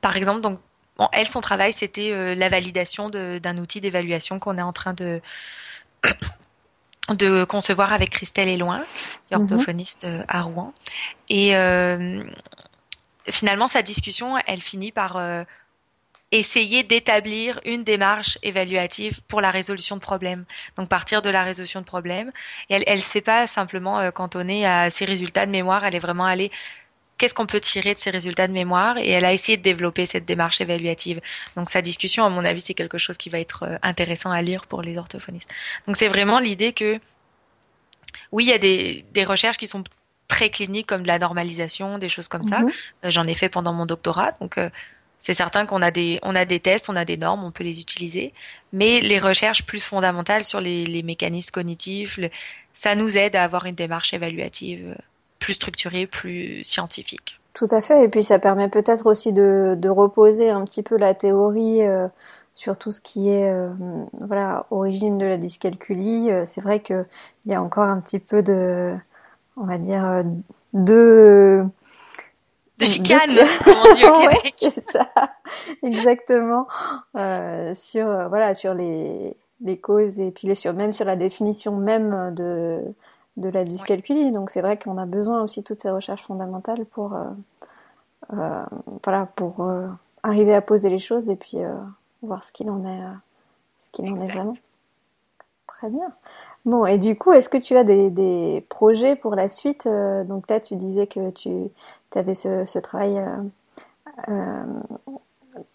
par 0.01 0.17
exemple, 0.17 0.41
donc, 0.41 0.59
elle, 1.13 1.29
son 1.29 1.43
travail, 1.43 1.75
c'était 1.75 2.35
la 2.35 2.49
validation 2.49 3.11
d'un 3.11 3.59
outil 3.59 3.83
d'évaluation 3.83 4.39
qu'on 4.39 4.57
est 4.57 4.63
en 4.63 4.73
train 4.73 4.95
de 4.95 5.21
de 7.15 7.45
concevoir 7.45 7.93
avec 7.93 8.11
Christelle 8.11 8.49
Eloin, 8.49 8.85
mhm. 9.31 9.41
orthophoniste 9.41 10.05
euh, 10.05 10.23
à 10.29 10.43
Rouen. 10.43 10.73
Et 11.29 11.57
euh, 11.57 12.25
finalement, 13.29 13.69
sa 13.69 13.83
discussion, 13.83 14.37
elle 14.47 14.61
finit 14.61 14.93
par 14.93 15.17
euh, 15.17 15.45
essayer 16.33 16.83
d'établir 16.83 17.61
une 17.65 17.85
démarche 17.85 18.39
évaluative 18.43 19.21
pour 19.29 19.41
la 19.41 19.51
résolution 19.51 19.97
de 19.97 20.01
problèmes. 20.01 20.45
Donc 20.77 20.89
partir 20.89 21.23
de 21.23 21.31
la 21.31 21.45
résolution 21.45 21.81
de 21.81 21.87
problèmes. 21.87 22.33
Et 22.71 22.83
elle 22.87 22.99
ne 22.99 23.03
s'est 23.03 23.21
pas 23.21 23.47
simplement 23.47 24.11
cantonnée 24.11 24.67
à 24.67 24.91
ses 24.91 25.05
résultats 25.05 25.47
de 25.47 25.53
mémoire, 25.53 25.85
elle 25.85 25.95
est 25.95 26.01
vraiment 26.01 26.25
allée 26.25 26.51
qu'est-ce 27.19 27.35
qu'on 27.35 27.47
peut 27.47 27.61
tirer 27.61 27.95
de 27.95 27.99
ces 27.99 28.11
résultats 28.11 28.47
de 28.47 28.53
mémoire 28.53 28.99
et 28.99 29.11
elle 29.11 29.25
a 29.25 29.33
essayé 29.33 29.57
de 29.57 29.63
développer 29.63 30.07
cette 30.07 30.25
démarche 30.25 30.61
évaluative. 30.61 31.21
Donc 31.57 31.71
sa 31.71 31.83
discussion, 31.83 32.25
à 32.25 32.29
mon 32.29 32.45
avis, 32.45 32.61
c'est 32.61 32.75
quelque 32.75 32.99
chose 32.99 33.17
qui 33.17 33.31
va 33.31 33.41
être 33.41 33.63
euh, 33.65 33.79
intéressant 33.83 34.31
à 34.31 34.43
lire 34.43 34.67
pour 34.67 34.83
les 34.83 34.99
orthophonistes. 34.99 35.49
Donc 35.87 35.97
c'est 35.97 36.09
vraiment 36.09 36.39
l'idée 36.39 36.73
que 36.73 37.01
oui, 38.33 38.45
il 38.45 38.49
y 38.49 38.53
a 38.53 38.59
des, 38.59 39.05
des 39.13 39.25
recherches 39.25 39.57
qui 39.57 39.67
sont 39.67 39.85
très 40.29 40.51
cliniques 40.51 40.87
comme 40.87 41.03
de 41.03 41.07
la 41.07 41.19
normalisation, 41.19 41.99
des 41.99 42.09
choses 42.09 42.29
comme 42.29 42.45
ça. 42.45 42.61
Mhm. 42.61 42.71
Euh, 43.05 43.11
j'en 43.11 43.25
ai 43.25 43.35
fait 43.35 43.49
pendant 43.49 43.73
mon 43.73 43.87
doctorat, 43.87 44.33
donc 44.41 44.59
euh, 44.59 44.69
c'est 45.21 45.35
certain 45.35 45.67
qu'on 45.67 45.83
a 45.83 45.91
des 45.91 46.19
on 46.23 46.35
a 46.37 46.45
des 46.45 46.61
tests, 46.61 46.89
on 46.89 46.97
a 46.97 47.05
des 47.05 47.17
normes, 47.17 47.45
on 47.45 47.51
peut 47.51 47.65
les 47.65 47.81
utiliser. 47.81 48.33
Mais 48.73 49.01
les 49.01 49.19
recherches 49.19 49.65
plus 49.65 49.85
fondamentales 49.85 50.45
sur 50.45 50.61
les, 50.61 50.85
les 50.85 51.03
mécanismes 51.03 51.51
cognitifs, 51.51 52.21
ça 52.75 52.95
nous 52.95 53.17
aide 53.17 53.35
à 53.37 53.43
avoir 53.43 53.65
une 53.65 53.75
démarche 53.75 54.13
évaluative 54.13 54.97
plus 55.39 55.55
structuré, 55.55 56.07
plus 56.07 56.65
scientifique. 56.65 57.41
Tout 57.57 57.69
à 57.71 57.81
fait, 57.81 58.05
et 58.05 58.09
puis 58.09 58.23
ça 58.23 58.39
permet 58.39 58.69
peut-être 58.69 59.07
aussi 59.07 59.33
de, 59.33 59.89
reposer 59.89 60.51
un 60.51 60.63
petit 60.67 60.83
peu 60.83 60.99
la 60.99 61.15
théorie 61.15 61.83
euh, 61.83 62.07
sur 62.55 62.77
tout 62.77 62.93
ce 62.93 63.01
qui 63.01 63.31
est 63.31 63.49
euh, 63.49 63.71
voilà 64.21 64.67
origine 64.71 65.17
de 65.17 65.25
la 65.25 65.39
dyscalculie. 65.39 66.31
Euh, 66.31 66.43
c'est 66.45 66.61
vrai 66.61 66.81
qu'il 66.81 67.07
y 67.47 67.55
a 67.55 67.63
encore 67.63 67.85
un 67.85 67.99
petit 68.01 68.19
peu 68.19 68.43
de, 68.43 68.95
on 69.57 69.65
va 69.65 69.79
dire, 69.79 70.23
de 70.75 71.65
de 72.79 72.85
chicane, 72.85 73.31
on 73.67 73.95
dit 73.95 74.05
au 74.05 74.21
Québec. 74.21 74.55
c'est 74.59 74.91
ça, 74.91 75.09
exactement. 75.83 76.67
sur 77.75 78.29
voilà 78.29 78.53
sur 78.53 78.75
les, 78.75 79.35
les 79.63 79.79
causes 79.79 80.21
et 80.21 80.31
puis 80.31 80.47
les, 80.47 80.55
sur, 80.55 80.75
même 80.75 80.93
sur 80.93 81.07
la 81.07 81.17
définition 81.17 81.75
même 81.75 82.35
de 82.35 82.83
de 83.37 83.49
la 83.49 83.65
dyscalculie. 83.65 84.31
Donc 84.33 84.51
c'est 84.51 84.61
vrai 84.61 84.79
qu'on 84.79 84.99
a 84.99 85.07
besoin 85.07 85.43
aussi 85.43 85.61
de 85.61 85.67
toutes 85.67 85.81
ces 85.81 85.91
recherches 85.91 86.23
fondamentales 86.23 86.85
pour, 86.87 87.15
euh, 87.15 87.25
euh, 88.33 88.65
voilà, 89.05 89.27
pour 89.37 89.61
euh, 89.61 89.89
arriver 90.23 90.55
à 90.55 90.61
poser 90.61 90.89
les 90.89 90.99
choses 90.99 91.31
et 91.31 91.37
puis 91.37 91.59
voir 92.23 92.45
ce 92.45 92.53
qu'il 92.53 92.71
en 92.71 92.85
est, 92.85 93.03
ce 93.81 93.91
qu'il 93.91 94.11
en 94.11 94.21
est 94.21 94.29
vraiment. 94.29 94.57
Très 95.67 95.91
bien. 95.91 96.13
Bon, 96.65 96.85
et 96.87 96.99
du 96.99 97.17
coup, 97.17 97.33
est-ce 97.33 97.49
que 97.49 97.59
tu 97.59 97.77
as 97.77 97.85
des, 97.85 98.11
des 98.11 98.65
projets 98.69 99.15
pour 99.15 99.35
la 99.35 99.49
suite 99.49 99.87
Donc 99.87 100.51
là, 100.51 100.59
tu 100.59 100.75
disais 100.75 101.07
que 101.07 101.31
tu 101.31 101.71
avais 102.15 102.35
ce, 102.35 102.65
ce 102.65 102.79
travail 102.79 103.23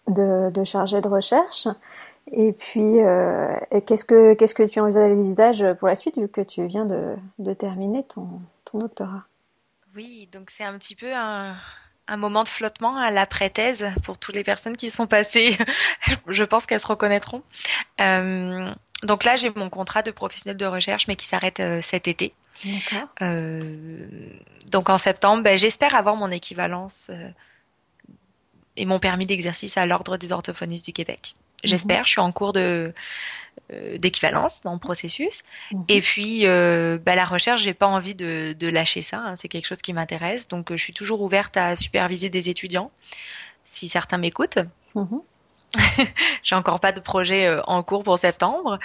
de, 0.08 0.50
de 0.50 0.64
chargé 0.64 1.00
de 1.00 1.08
recherche. 1.08 1.68
Et 2.30 2.52
puis, 2.52 3.00
euh, 3.00 3.54
qu'est-ce 3.86 4.04
que 4.04 4.34
qu'est-ce 4.34 4.54
que 4.54 4.62
tu 4.62 4.80
envisages 4.80 5.64
pour 5.78 5.88
la 5.88 5.94
suite 5.94 6.18
vu 6.18 6.28
que 6.28 6.40
tu 6.40 6.66
viens 6.66 6.86
de, 6.86 7.16
de 7.38 7.52
terminer 7.52 8.04
ton, 8.04 8.28
ton 8.64 8.78
doctorat? 8.78 9.24
Oui, 9.94 10.28
donc 10.32 10.50
c'est 10.50 10.64
un 10.64 10.78
petit 10.78 10.94
peu 10.94 11.12
un, 11.14 11.56
un 12.08 12.16
moment 12.16 12.44
de 12.44 12.48
flottement 12.48 12.96
à 12.96 13.10
l'après-thèse 13.10 13.90
pour 14.04 14.18
toutes 14.18 14.34
les 14.34 14.44
personnes 14.44 14.76
qui 14.76 14.88
sont 14.88 15.06
passées. 15.06 15.58
Je 16.28 16.44
pense 16.44 16.64
qu'elles 16.64 16.80
se 16.80 16.86
reconnaîtront. 16.86 17.42
Euh, 18.00 18.70
donc 19.02 19.24
là, 19.24 19.34
j'ai 19.34 19.50
mon 19.50 19.68
contrat 19.68 20.02
de 20.02 20.12
professionnel 20.12 20.56
de 20.56 20.64
recherche, 20.64 21.08
mais 21.08 21.16
qui 21.16 21.26
s'arrête 21.26 21.58
euh, 21.58 21.82
cet 21.82 22.06
été. 22.06 22.32
Donc 24.70 24.88
en 24.88 24.98
septembre, 24.98 25.42
ben, 25.42 25.58
j'espère 25.58 25.96
avoir 25.96 26.14
mon 26.14 26.30
équivalence 26.30 27.10
et 28.76 28.86
mon 28.86 29.00
permis 29.00 29.26
d'exercice 29.26 29.76
à 29.76 29.86
l'ordre 29.86 30.16
des 30.16 30.32
orthophonistes 30.32 30.84
du 30.84 30.92
Québec. 30.92 31.34
J'espère. 31.64 32.00
Mhm. 32.00 32.06
Je 32.06 32.10
suis 32.10 32.20
en 32.20 32.32
cours 32.32 32.52
de 32.52 32.92
euh, 33.72 33.96
d'équivalence 33.98 34.62
dans 34.62 34.72
le 34.72 34.78
processus. 34.78 35.42
Mhm. 35.72 35.84
Et 35.88 36.00
puis, 36.00 36.46
euh, 36.46 36.98
bah, 36.98 37.14
la 37.14 37.24
recherche, 37.24 37.62
j'ai 37.62 37.74
pas 37.74 37.86
envie 37.86 38.14
de, 38.14 38.54
de 38.58 38.68
lâcher 38.68 39.02
ça. 39.02 39.18
Hein. 39.18 39.36
C'est 39.36 39.48
quelque 39.48 39.66
chose 39.66 39.82
qui 39.82 39.92
m'intéresse. 39.92 40.48
Donc, 40.48 40.70
euh, 40.70 40.76
je 40.76 40.82
suis 40.82 40.92
toujours 40.92 41.22
ouverte 41.22 41.56
à 41.56 41.76
superviser 41.76 42.28
des 42.28 42.48
étudiants, 42.48 42.90
si 43.64 43.88
certains 43.88 44.18
m'écoutent. 44.18 44.58
Mhm. 44.94 45.20
J'ai 46.42 46.54
encore 46.54 46.80
pas 46.80 46.92
de 46.92 47.00
projet 47.00 47.46
euh, 47.46 47.62
en 47.66 47.82
cours 47.82 48.04
pour 48.04 48.18
septembre. 48.18 48.78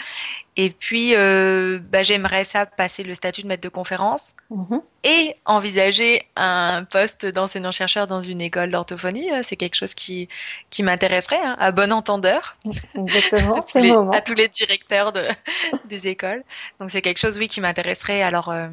Et 0.60 0.72
puis, 0.72 1.14
euh, 1.16 1.80
bah, 1.80 2.02
j'aimerais 2.02 2.44
ça 2.44 2.66
passer 2.66 3.04
le 3.04 3.14
statut 3.14 3.44
de 3.44 3.48
maître 3.48 3.62
de 3.62 3.70
conférence 3.70 4.34
mhm. 4.50 4.82
et 5.04 5.36
envisager 5.46 6.28
un 6.36 6.84
poste 6.84 7.28
d'enseignant-chercheur 7.28 8.08
dans 8.08 8.22
une 8.22 8.42
école 8.42 8.72
d'orthophonie. 8.72 9.32
Euh, 9.32 9.42
c'est 9.44 9.56
quelque 9.56 9.76
chose 9.76 9.94
qui, 9.94 10.28
qui 10.72 10.82
m'intéresserait, 10.82 11.40
hein, 11.44 11.56
à 11.60 11.72
bon 11.72 11.94
entendeur. 11.94 12.58
Exactement, 12.96 13.64
c'est 13.68 13.82
le 13.82 13.94
moment. 13.94 14.12
À 14.12 14.22
tous 14.22 14.34
les 14.34 14.48
directeurs 14.48 15.14
de, 15.14 15.28
des 15.86 16.08
écoles. 16.08 16.44
Donc, 16.80 16.90
c'est 16.90 17.04
quelque 17.04 17.20
chose, 17.20 17.38
oui, 17.38 17.48
qui 17.48 17.62
m'intéresserait. 17.62 18.24
Alors, 18.24 18.50
euh, 18.50 18.68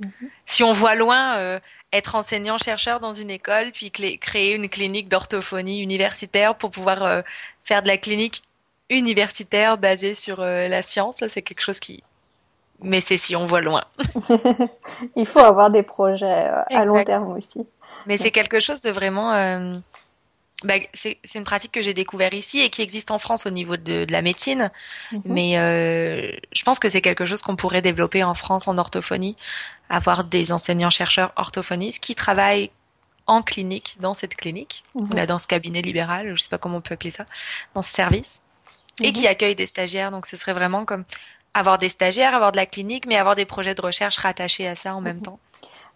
mhm. 0.00 0.30
si 0.46 0.62
on 0.62 0.72
voit 0.72 0.94
loin, 0.94 1.60
être 1.92 2.14
enseignant-chercheur 2.14 3.00
dans 3.00 3.12
une 3.12 3.30
école, 3.30 3.70
puis 3.72 3.90
créer 3.90 4.54
une 4.54 4.68
clinique 4.68 5.08
d'orthophonie 5.08 5.82
universitaire 5.82 6.54
pour 6.54 6.70
pouvoir 6.70 7.04
euh, 7.04 7.22
faire 7.64 7.82
de 7.82 7.88
la 7.88 7.98
clinique 7.98 8.42
universitaire 8.88 9.78
basée 9.78 10.14
sur 10.14 10.40
euh, 10.40 10.68
la 10.68 10.82
science. 10.82 11.22
c'est 11.28 11.42
quelque 11.42 11.60
chose 11.60 11.80
qui... 11.80 12.02
Mais 12.80 13.00
c'est 13.00 13.16
si 13.16 13.36
on 13.36 13.46
voit 13.46 13.60
loin. 13.60 13.84
Il 15.16 15.26
faut 15.26 15.38
avoir 15.38 15.70
des 15.70 15.82
projets 15.82 16.48
euh, 16.48 16.62
à 16.70 16.84
long 16.84 17.04
terme 17.04 17.36
aussi. 17.36 17.66
Mais 18.06 18.16
c'est 18.16 18.32
quelque 18.32 18.58
chose 18.58 18.80
de 18.80 18.90
vraiment... 18.90 19.80
Bah, 20.64 20.74
c'est 20.94 21.18
une 21.34 21.44
pratique 21.44 21.72
que 21.72 21.82
j'ai 21.82 21.94
découvert 21.94 22.32
ici 22.34 22.60
et 22.60 22.70
qui 22.70 22.82
existe 22.82 23.10
en 23.10 23.18
France 23.18 23.46
au 23.46 23.50
niveau 23.50 23.76
de, 23.76 24.04
de 24.04 24.12
la 24.12 24.22
médecine. 24.22 24.70
Mhm. 25.12 25.22
Mais 25.24 25.58
euh, 25.58 26.32
je 26.52 26.62
pense 26.62 26.78
que 26.78 26.88
c'est 26.88 27.00
quelque 27.00 27.24
chose 27.26 27.42
qu'on 27.42 27.56
pourrait 27.56 27.82
développer 27.82 28.22
en 28.24 28.34
France 28.34 28.68
en 28.68 28.78
orthophonie, 28.78 29.36
avoir 29.88 30.24
des 30.24 30.52
enseignants-chercheurs 30.52 31.32
orthophonistes 31.36 32.02
qui 32.02 32.14
travaillent 32.14 32.70
en 33.26 33.42
clinique, 33.42 33.96
dans 34.00 34.14
cette 34.14 34.34
clinique, 34.34 34.82
Mhm. 34.94 35.26
dans 35.26 35.38
ce 35.38 35.46
cabinet 35.46 35.80
libéral, 35.82 36.34
je 36.36 36.42
sais 36.42 36.48
pas 36.48 36.58
comment 36.58 36.78
on 36.78 36.80
peut 36.80 36.94
appeler 36.94 37.10
ça, 37.12 37.24
dans 37.74 37.82
ce 37.82 37.92
service, 37.92 38.42
et 39.00 39.08
Mhm. 39.08 39.12
qui 39.12 39.26
accueille 39.28 39.54
des 39.54 39.66
stagiaires. 39.66 40.10
Donc 40.10 40.26
ce 40.26 40.36
serait 40.36 40.52
vraiment 40.52 40.84
comme 40.84 41.04
avoir 41.54 41.78
des 41.78 41.88
stagiaires, 41.88 42.34
avoir 42.34 42.50
de 42.52 42.56
la 42.56 42.66
clinique, 42.66 43.06
mais 43.06 43.16
avoir 43.16 43.36
des 43.36 43.44
projets 43.44 43.74
de 43.74 43.82
recherche 43.82 44.16
rattachés 44.18 44.66
à 44.66 44.74
ça 44.74 44.94
en 44.94 45.00
même 45.00 45.20
temps. 45.22 45.38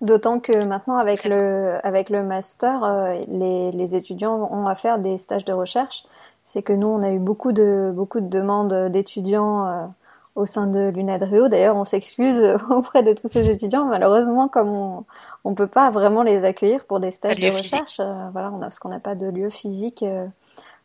D'autant 0.00 0.40
que 0.40 0.64
maintenant, 0.64 0.98
avec 0.98 1.24
le, 1.24 1.78
avec 1.82 2.10
le 2.10 2.22
master, 2.22 2.84
euh, 2.84 3.20
les, 3.28 3.72
les 3.72 3.96
étudiants 3.96 4.48
ont 4.52 4.66
à 4.66 4.74
faire 4.74 4.98
des 4.98 5.18
stages 5.18 5.44
de 5.44 5.52
recherche. 5.52 6.04
C'est 6.44 6.62
que 6.62 6.72
nous, 6.72 6.88
on 6.88 7.02
a 7.02 7.10
eu 7.10 7.18
beaucoup 7.18 7.52
de, 7.52 7.92
beaucoup 7.94 8.20
de 8.20 8.28
demandes 8.28 8.90
d'étudiants 8.90 9.66
euh, 9.66 9.86
au 10.34 10.46
sein 10.46 10.66
de 10.66 10.88
l'UNADREO. 10.88 11.48
D'ailleurs, 11.48 11.76
on 11.76 11.84
s'excuse 11.84 12.40
auprès 12.70 13.02
de 13.02 13.14
tous 13.14 13.28
ces 13.28 13.50
étudiants. 13.50 13.86
Malheureusement, 13.86 14.48
comme 14.48 14.68
on 14.68 15.04
on 15.46 15.54
peut 15.54 15.68
pas 15.68 15.90
vraiment 15.90 16.24
les 16.24 16.44
accueillir 16.44 16.84
pour 16.84 16.98
des 16.98 17.12
stages 17.12 17.38
de 17.38 17.46
recherche, 17.46 18.00
euh, 18.00 18.28
voilà, 18.32 18.50
on 18.50 18.56
a, 18.56 18.62
parce 18.62 18.80
qu'on 18.80 18.88
n'a 18.88 18.98
pas 18.98 19.14
de 19.14 19.28
lieu 19.28 19.48
physique 19.48 20.02
euh, 20.02 20.26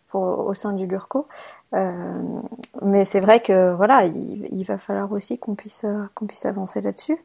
pour, 0.10 0.22
au 0.22 0.54
sein 0.54 0.74
du 0.74 0.86
LURCO. 0.86 1.28
Euh, 1.74 1.90
mais 2.84 3.04
c'est 3.04 3.22
vrai 3.22 3.40
que 3.40 3.74
voilà, 3.74 4.06
il, 4.06 4.48
il 4.52 4.64
va 4.64 4.78
falloir 4.78 5.12
aussi 5.12 5.40
qu'on 5.40 5.56
puisse, 5.56 5.84
euh, 5.84 6.04
qu'on 6.14 6.28
puisse 6.28 6.46
avancer 6.46 6.80
là-dessus. 6.80 7.18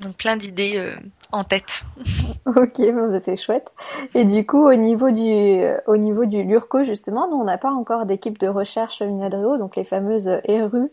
Donc 0.00 0.14
plein 0.16 0.36
d'idées 0.36 0.74
euh, 0.76 0.94
en 1.32 1.44
tête. 1.44 1.84
Ok, 2.46 2.78
bon, 2.78 3.10
bah, 3.10 3.18
c'est 3.22 3.36
chouette. 3.36 3.72
Et 4.14 4.24
du 4.24 4.46
coup, 4.46 4.68
au 4.68 4.74
niveau 4.74 5.10
du, 5.10 5.22
euh, 5.24 5.78
au 5.86 5.96
niveau 5.96 6.26
du 6.26 6.44
LURCO, 6.44 6.84
justement, 6.84 7.28
nous, 7.28 7.36
on 7.36 7.44
n'a 7.44 7.58
pas 7.58 7.72
encore 7.72 8.06
d'équipe 8.06 8.38
de 8.38 8.46
recherche 8.46 9.00
Unadreo, 9.00 9.58
donc 9.58 9.74
les 9.74 9.82
fameuses 9.82 10.30
ERU, 10.44 10.90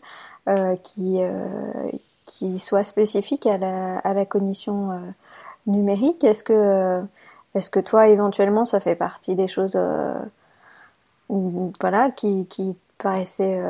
euh, 0.48 0.74
qui, 0.82 1.22
euh, 1.22 1.46
qui 2.26 2.58
soient 2.58 2.82
spécifiques 2.82 3.46
à 3.46 3.56
la, 3.56 3.98
à 3.98 4.14
la 4.14 4.24
cognition 4.26 5.00
numérique. 5.68 6.24
Est-ce 6.24 6.42
que, 6.42 7.02
est-ce 7.54 7.70
que 7.70 7.80
toi, 7.80 8.08
éventuellement, 8.08 8.64
ça 8.64 8.80
fait 8.80 8.96
partie 8.96 9.36
des 9.36 9.46
choses, 9.46 9.78
voilà, 11.28 12.10
qui, 12.10 12.46
qui 12.46 12.76
paraissaient 12.98 13.62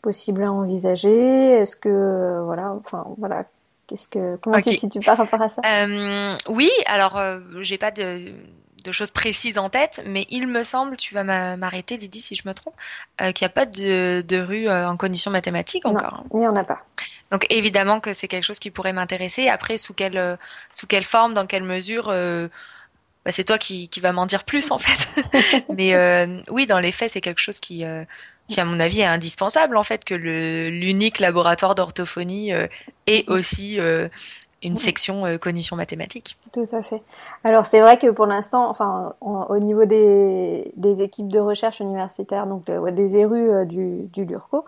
possibles 0.00 0.44
à 0.44 0.52
envisager? 0.52 1.50
Est-ce 1.52 1.76
que, 1.76 2.40
voilà, 2.44 2.72
enfin, 2.72 3.04
voilà, 3.18 3.44
qu'est-ce 3.92 4.08
que, 4.08 4.36
comment 4.36 4.56
tu 4.60 4.70
Ok. 4.70 4.74
te 4.74 4.80
situes 4.80 5.00
par 5.04 5.18
rapport 5.18 5.40
à 5.42 5.48
ça? 5.48 5.62
Euh, 5.66 6.34
oui, 6.48 6.70
alors 6.86 7.18
euh, 7.18 7.40
j'ai 7.60 7.76
pas 7.78 7.90
de, 7.90 8.32
de 8.84 8.92
choses 8.92 9.10
précises 9.10 9.58
en 9.58 9.68
tête, 9.68 10.02
mais 10.06 10.26
il 10.30 10.46
me 10.48 10.62
semble, 10.62 10.96
tu 10.96 11.14
vas 11.14 11.24
m'a- 11.24 11.56
m'arrêter 11.56 11.98
Lydie 11.98 12.22
si 12.22 12.34
je 12.34 12.48
me 12.48 12.54
trompe, 12.54 12.74
euh, 13.20 13.32
qu'il 13.32 13.44
n'y 13.44 13.50
a 13.50 13.54
pas 13.54 13.66
de, 13.66 14.24
de 14.26 14.38
rue 14.40 14.68
euh, 14.68 14.88
en 14.88 14.96
conditions 14.96 15.30
mathématiques 15.30 15.84
Non, 15.84 15.92
encore. 15.96 16.14
hein. 16.14 16.24
il 16.32 16.38
n'y 16.40 16.48
en 16.48 16.56
a 16.56 16.64
pas. 16.64 16.80
Donc 17.30 17.46
évidemment 17.50 18.00
que 18.00 18.12
c'est 18.14 18.28
quelque 18.28 18.44
chose 18.44 18.58
qui 18.58 18.70
pourrait 18.70 18.92
m'intéresser. 18.94 19.48
Après, 19.48 19.76
sous 19.76 19.94
quelle, 19.94 20.38
sous 20.72 20.86
quelle 20.86 21.04
forme, 21.04 21.34
dans 21.34 21.46
quelle 21.46 21.64
mesure, 21.64 22.08
bah, 23.24 23.30
c'est 23.30 23.44
toi 23.44 23.58
qui, 23.58 23.88
qui 23.88 24.00
va 24.00 24.12
m'en 24.12 24.26
dire 24.26 24.44
plus 24.44 24.70
en 24.70 24.78
fait. 24.78 25.08
Mais 25.70 25.94
oui, 26.50 26.66
dans 26.66 26.80
les 26.80 26.92
faits, 26.92 27.10
c'est 27.10 27.20
quelque 27.20 27.40
chose 27.40 27.60
qui, 27.60 27.84
qui 28.48 28.60
à 28.60 28.64
mon 28.64 28.80
avis 28.80 29.00
est 29.00 29.06
indispensable 29.06 29.76
en 29.76 29.84
fait 29.84 30.04
que 30.04 30.14
le 30.14 30.68
l'unique 30.68 31.20
laboratoire 31.20 31.74
d'orthophonie 31.74 32.52
euh, 32.52 32.66
ait 33.06 33.24
aussi 33.28 33.78
euh, 33.78 34.08
une 34.62 34.76
section 34.76 35.26
euh, 35.26 35.38
cognition 35.38 35.76
mathématique. 35.76 36.36
Tout 36.52 36.66
à 36.72 36.82
fait. 36.82 37.02
Alors 37.44 37.66
c'est 37.66 37.80
vrai 37.80 37.98
que 37.98 38.10
pour 38.10 38.26
l'instant, 38.26 38.68
enfin 38.68 39.14
au 39.20 39.58
niveau 39.58 39.84
des, 39.84 40.72
des 40.76 41.02
équipes 41.02 41.28
de 41.28 41.40
recherche 41.40 41.80
universitaire, 41.80 42.46
donc 42.46 42.68
euh, 42.68 42.90
des 42.90 43.16
érus 43.16 43.66
du, 43.66 44.08
du 44.12 44.24
LURCO, 44.24 44.64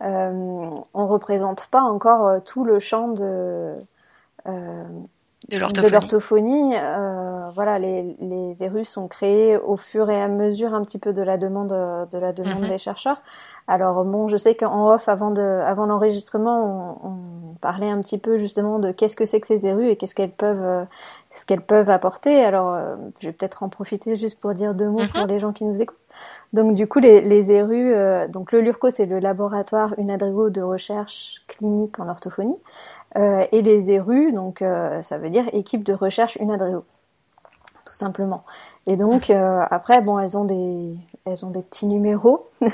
on 0.00 0.82
représente 0.94 1.66
pas 1.66 1.82
encore 1.82 2.42
tout 2.44 2.64
le 2.64 2.78
champ 2.78 3.08
de, 3.08 3.74
De 5.82 5.88
l'orthophonie. 5.92 6.74
Euh, 6.76 7.48
voilà, 7.54 7.78
les, 7.78 8.16
les 8.20 8.62
érus 8.62 8.84
sont 8.84 9.08
créés 9.08 9.56
au 9.56 9.76
fur 9.76 10.10
et 10.10 10.20
à 10.20 10.28
mesure 10.28 10.74
un 10.74 10.82
petit 10.84 10.98
peu 10.98 11.12
de 11.12 11.22
la 11.22 11.38
demande 11.38 11.68
de 11.68 12.18
la 12.18 12.32
demande 12.32 12.62
Mhm. 12.62 12.68
des 12.68 12.78
chercheurs. 12.78 13.22
Alors 13.66 14.04
bon, 14.04 14.28
je 14.28 14.36
sais 14.36 14.54
qu'en 14.54 14.88
off, 14.92 15.08
avant 15.08 15.30
de, 15.30 15.40
avant 15.42 15.86
l'enregistrement, 15.86 16.98
on, 17.04 17.08
on 17.08 17.54
parlait 17.60 17.88
un 17.90 18.00
petit 18.00 18.18
peu 18.18 18.38
justement 18.38 18.78
de 18.78 18.92
qu'est-ce 18.92 19.16
que 19.16 19.26
c'est 19.26 19.40
que 19.40 19.46
ces 19.46 19.66
érus 19.66 19.88
et 19.88 19.96
qu'est-ce 19.96 20.14
qu'elles 20.14 20.30
peuvent, 20.30 20.86
ce 21.34 21.44
qu'elles 21.46 21.60
peuvent 21.62 21.90
apporter. 21.90 22.44
Alors, 22.44 22.74
euh, 22.74 22.96
je 23.20 23.28
vais 23.28 23.32
peut-être 23.32 23.62
en 23.62 23.68
profiter 23.68 24.16
juste 24.16 24.38
pour 24.40 24.52
dire 24.54 24.74
deux 24.74 24.88
mots 24.88 25.00
Mhm. 25.02 25.08
pour 25.08 25.26
les 25.26 25.40
gens 25.40 25.52
qui 25.52 25.64
nous 25.64 25.80
écoutent. 25.80 25.96
Donc 26.54 26.74
du 26.74 26.86
coup, 26.88 26.98
les, 26.98 27.20
les 27.20 27.52
érus, 27.52 27.92
euh, 27.94 28.26
donc 28.26 28.52
le 28.52 28.60
LURCO, 28.62 28.88
c'est 28.90 29.04
le 29.04 29.18
laboratoire 29.18 29.94
Unadrego 29.98 30.48
de 30.48 30.62
recherche 30.62 31.42
clinique 31.46 32.00
en 32.00 32.08
orthophonie. 32.08 32.56
Euh, 33.16 33.46
et 33.52 33.62
les 33.62 33.90
ERU, 33.90 34.32
donc 34.32 34.60
euh, 34.60 35.00
ça 35.02 35.18
veut 35.18 35.30
dire 35.30 35.44
équipe 35.52 35.82
de 35.82 35.94
recherche 35.94 36.36
Unadreo, 36.36 36.84
tout 37.86 37.94
simplement. 37.94 38.44
Et 38.86 38.96
donc 38.96 39.30
euh, 39.30 39.62
après, 39.70 40.02
bon, 40.02 40.18
elles 40.18 40.36
ont 40.36 40.44
des, 40.44 40.94
elles 41.24 41.44
ont 41.44 41.50
des 41.50 41.62
petits 41.62 41.86
numéros. 41.86 42.48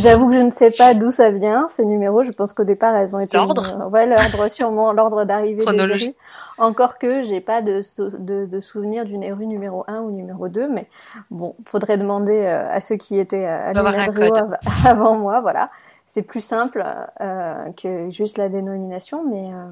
J'avoue 0.00 0.28
que 0.30 0.34
je 0.34 0.40
ne 0.40 0.50
sais 0.50 0.70
pas 0.70 0.94
d'où 0.94 1.10
ça 1.10 1.30
vient 1.30 1.68
ces 1.68 1.84
numéros. 1.84 2.22
Je 2.22 2.32
pense 2.32 2.54
qu'au 2.54 2.64
départ, 2.64 2.96
elles 2.96 3.14
ont 3.14 3.20
été 3.20 3.36
L'ordre 3.36 3.88
ouais, 3.90 4.06
l'ordre 4.06 4.48
sûrement 4.48 4.92
l'ordre 4.92 5.24
d'arrivée 5.24 5.64
des. 5.66 5.78
ERU. 5.78 6.14
Encore 6.58 6.98
que 6.98 7.22
j'ai 7.22 7.40
pas 7.40 7.60
de, 7.60 7.82
de, 7.98 8.46
de 8.46 8.60
souvenir 8.60 9.04
d'une 9.04 9.22
ERU 9.22 9.46
numéro 9.46 9.84
1 9.86 10.00
ou 10.00 10.10
numéro 10.10 10.48
2, 10.48 10.68
mais 10.68 10.86
bon, 11.30 11.56
faudrait 11.66 11.98
demander 11.98 12.46
à 12.46 12.80
ceux 12.80 12.96
qui 12.96 13.18
étaient 13.18 13.46
à, 13.46 13.72
l'Unadreo 13.72 14.32
avant 14.86 15.16
moi, 15.16 15.40
voilà. 15.40 15.70
C'est 16.12 16.20
plus 16.20 16.42
simple 16.42 16.84
euh, 17.22 17.72
que 17.72 18.10
juste 18.10 18.36
la 18.36 18.50
dénomination, 18.50 19.24
mais 19.24 19.50
euh, 19.50 19.64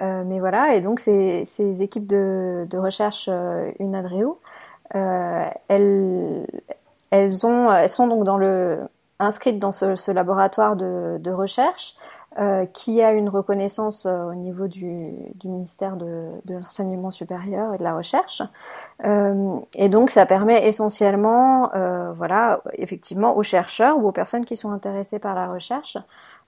euh, 0.00 0.24
mais 0.24 0.40
voilà, 0.40 0.74
et 0.74 0.80
donc 0.80 0.98
ces, 0.98 1.82
équipes 1.82 2.06
de, 2.06 2.66
de 2.70 2.78
recherche 2.78 3.28
Unadreo, 3.78 4.40
elles, 4.94 6.46
elles 7.10 7.30
sont 7.30 8.06
donc 8.08 8.24
dans 8.24 8.38
le, 8.38 8.78
inscrites 9.18 9.58
dans 9.58 9.72
ce, 9.72 9.94
ce 9.94 10.10
laboratoire 10.10 10.74
de, 10.74 11.18
de 11.20 11.30
recherche 11.30 11.96
euh, 12.38 12.64
qui 12.64 13.02
a 13.02 13.12
une 13.12 13.28
reconnaissance 13.28 14.06
euh, 14.06 14.30
au 14.30 14.34
niveau 14.34 14.66
du, 14.66 14.96
du 15.34 15.48
ministère 15.48 15.96
de, 15.96 16.30
de 16.46 16.54
l'enseignement 16.54 17.10
supérieur 17.10 17.74
et 17.74 17.78
de 17.78 17.82
la 17.82 17.94
recherche. 17.94 18.40
Euh, 19.04 19.58
et 19.74 19.90
donc 19.90 20.10
ça 20.10 20.24
permet 20.24 20.66
essentiellement, 20.66 21.70
euh, 21.74 22.12
voilà, 22.12 22.62
effectivement 22.72 23.36
aux 23.36 23.42
chercheurs 23.42 23.98
ou 23.98 24.08
aux 24.08 24.12
personnes 24.12 24.46
qui 24.46 24.56
sont 24.56 24.70
intéressées 24.70 25.18
par 25.18 25.34
la 25.34 25.46
recherche 25.46 25.98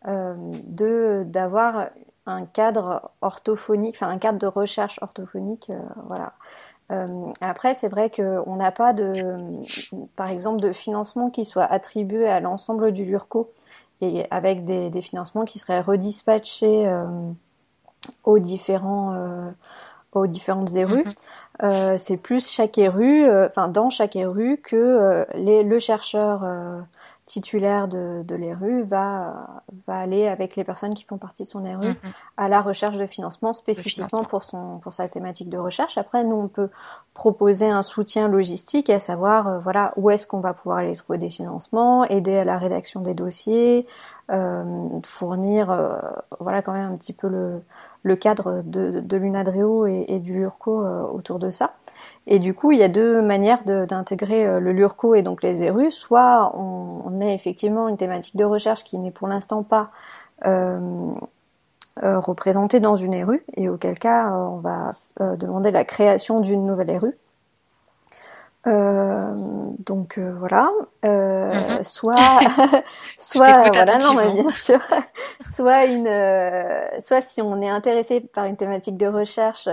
euh, 0.08 0.34
de 0.66 1.24
d'avoir 1.26 1.88
un 2.24 2.46
cadre 2.46 3.10
orthophonique, 3.20 3.96
enfin 3.96 4.08
un 4.08 4.18
cadre 4.18 4.38
de 4.38 4.46
recherche 4.46 4.98
orthophonique, 5.02 5.70
voilà. 6.06 6.32
Après, 7.40 7.72
c'est 7.72 7.88
vrai 7.88 8.10
qu'on 8.10 8.56
n'a 8.56 8.70
pas 8.70 8.92
de, 8.92 9.36
par 10.16 10.28
exemple, 10.28 10.60
de 10.60 10.72
financement 10.72 11.30
qui 11.30 11.46
soit 11.46 11.64
attribué 11.64 12.28
à 12.28 12.40
l'ensemble 12.40 12.92
du 12.92 13.06
LURCO 13.06 13.50
et 14.04 14.26
avec 14.30 14.64
des, 14.64 14.90
des 14.90 15.02
financements 15.02 15.44
qui 15.44 15.58
seraient 15.58 15.80
redispatchés 15.80 16.86
euh, 16.86 17.06
aux 18.24 18.38
différents, 18.38 19.12
euh, 19.12 19.50
aux 20.12 20.26
différentes 20.26 20.74
érus. 20.74 21.04
Mhm. 21.04 21.14
Euh, 21.62 21.98
c'est 21.98 22.16
plus 22.16 22.50
chaque 22.50 22.78
éru, 22.78 23.24
euh, 23.24 23.46
enfin 23.46 23.68
dans 23.68 23.90
chaque 23.90 24.16
éru, 24.16 24.58
que 24.62 24.76
euh, 24.76 25.24
les, 25.34 25.62
le 25.62 25.78
chercheur 25.78 26.42
titulaire 27.26 27.88
de, 27.88 28.22
de 28.22 28.34
l'ERU 28.34 28.82
va, 28.82 29.62
va 29.86 29.98
aller 29.98 30.26
avec 30.28 30.56
les 30.56 30.64
personnes 30.64 30.92
qui 30.94 31.04
font 31.04 31.16
partie 31.16 31.44
de 31.44 31.48
son 31.48 31.64
ERU 31.64 31.88
Mhm. 31.88 31.96
à 32.36 32.48
la 32.48 32.60
recherche 32.60 32.96
de 32.98 33.06
financement 33.06 33.52
spécifiquement 33.54 34.08
financement. 34.08 34.28
pour, 34.28 34.44
son, 34.44 34.78
pour 34.78 34.92
sa 34.92 35.08
thématique 35.08 35.48
de 35.48 35.56
recherche. 35.58 35.96
Après, 35.96 36.22
nous, 36.24 36.36
on 36.36 36.48
peut 36.48 36.68
proposer 37.14 37.66
un 37.68 37.82
soutien 37.82 38.28
logistique, 38.28 38.90
à 38.90 39.00
savoir 39.00 39.48
euh, 39.48 39.58
voilà, 39.60 39.92
où 39.96 40.10
est-ce 40.10 40.26
qu'on 40.26 40.40
va 40.40 40.52
pouvoir 40.52 40.78
aller 40.78 40.94
trouver 40.96 41.18
des 41.18 41.30
financements, 41.30 42.04
aider 42.04 42.36
à 42.36 42.44
la 42.44 42.58
rédaction 42.58 43.00
des 43.00 43.14
dossiers, 43.14 43.86
euh, 44.30 44.64
fournir 45.04 45.70
euh, 45.70 45.96
voilà, 46.40 46.60
quand 46.62 46.72
même 46.72 46.92
un 46.92 46.96
petit 46.96 47.12
peu 47.12 47.28
le, 47.28 47.62
le 48.02 48.16
cadre 48.16 48.62
de, 48.64 49.00
de 49.00 49.16
l'UNADREO 49.16 49.86
et, 49.86 50.04
et 50.08 50.18
du 50.18 50.34
LURCO 50.34 50.84
euh, 50.84 51.02
autour 51.02 51.38
de 51.38 51.50
ça. 51.50 51.72
Et 52.26 52.38
du 52.38 52.54
coup, 52.54 52.72
il 52.72 52.78
y 52.78 52.82
a 52.82 52.88
deux 52.88 53.20
manières 53.20 53.64
d'intégrer 53.64 54.46
euh, 54.46 54.60
le 54.60 54.72
LURCO 54.72 55.14
et 55.14 55.22
donc 55.22 55.42
les 55.42 55.62
ERU. 55.62 55.90
Soit 55.90 56.52
on, 56.56 57.02
on 57.04 57.20
est 57.20 57.34
effectivement 57.34 57.88
une 57.88 57.98
thématique 57.98 58.36
de 58.36 58.44
recherche 58.44 58.84
qui 58.84 58.96
n'est 58.98 59.10
pour 59.10 59.28
l'instant 59.28 59.62
pas 59.62 59.88
euh, 60.46 60.78
euh, 62.02 62.18
représentée 62.18 62.80
dans 62.80 62.96
une 62.96 63.14
ERU, 63.14 63.44
et 63.56 63.68
auquel 63.68 63.98
cas 64.00 64.26
euh, 64.26 64.46
on 64.46 64.56
va 64.56 64.94
demander 65.36 65.70
la 65.70 65.84
création 65.84 66.40
d'une 66.40 66.66
nouvelle 66.66 66.90
ERU. 66.90 67.14
Donc 68.66 70.18
voilà, 70.18 70.70
Mhm. 71.04 71.84
soit, 71.84 72.40
soit 73.18 73.68
voilà, 73.68 73.98
non 73.98 74.14
mais 74.14 74.32
bien 74.32 74.50
sûr, 74.50 74.80
soit 75.48 75.84
une, 75.84 76.08
soit 76.98 77.20
si 77.20 77.42
on 77.42 77.60
est 77.62 77.68
intéressé 77.68 78.20
par 78.20 78.46
une 78.46 78.56
thématique 78.56 78.96
de 78.96 79.06
recherche 79.06 79.68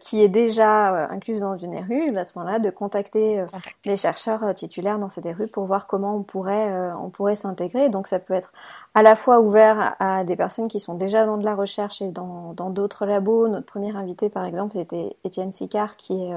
qui 0.00 0.22
est 0.22 0.28
déjà 0.28 1.08
incluse 1.10 1.40
dans 1.40 1.56
une 1.56 1.76
RU, 1.76 2.16
à 2.16 2.24
ce 2.24 2.38
moment-là, 2.38 2.60
de 2.60 2.70
contacter 2.70 3.44
les 3.84 3.96
chercheurs 3.96 4.54
titulaires 4.54 4.98
dans 5.00 5.08
cette 5.08 5.26
RU 5.26 5.48
pour 5.48 5.64
voir 5.64 5.88
comment 5.88 6.14
on 6.14 6.22
pourrait, 6.22 6.92
on 6.92 7.10
pourrait 7.10 7.34
s'intégrer. 7.34 7.88
Donc 7.88 8.06
ça 8.06 8.20
peut 8.20 8.34
être 8.34 8.52
à 8.94 9.02
la 9.02 9.16
fois 9.16 9.40
ouvert 9.40 9.96
à, 9.98 10.22
des 10.22 10.36
personnes 10.36 10.68
qui 10.68 10.78
sont 10.78 10.94
déjà 10.94 11.26
dans 11.26 11.38
de 11.38 11.44
la 11.44 11.56
recherche 11.56 12.00
et 12.02 12.08
dans 12.08 12.54
d'autres 12.70 13.04
labos. 13.04 13.48
Notre 13.48 13.66
premier 13.66 13.96
invité, 13.96 14.28
par 14.28 14.44
exemple, 14.44 14.78
était 14.78 15.16
Étienne 15.24 15.50
Sicard, 15.50 15.96
qui 15.96 16.22
est 16.22 16.32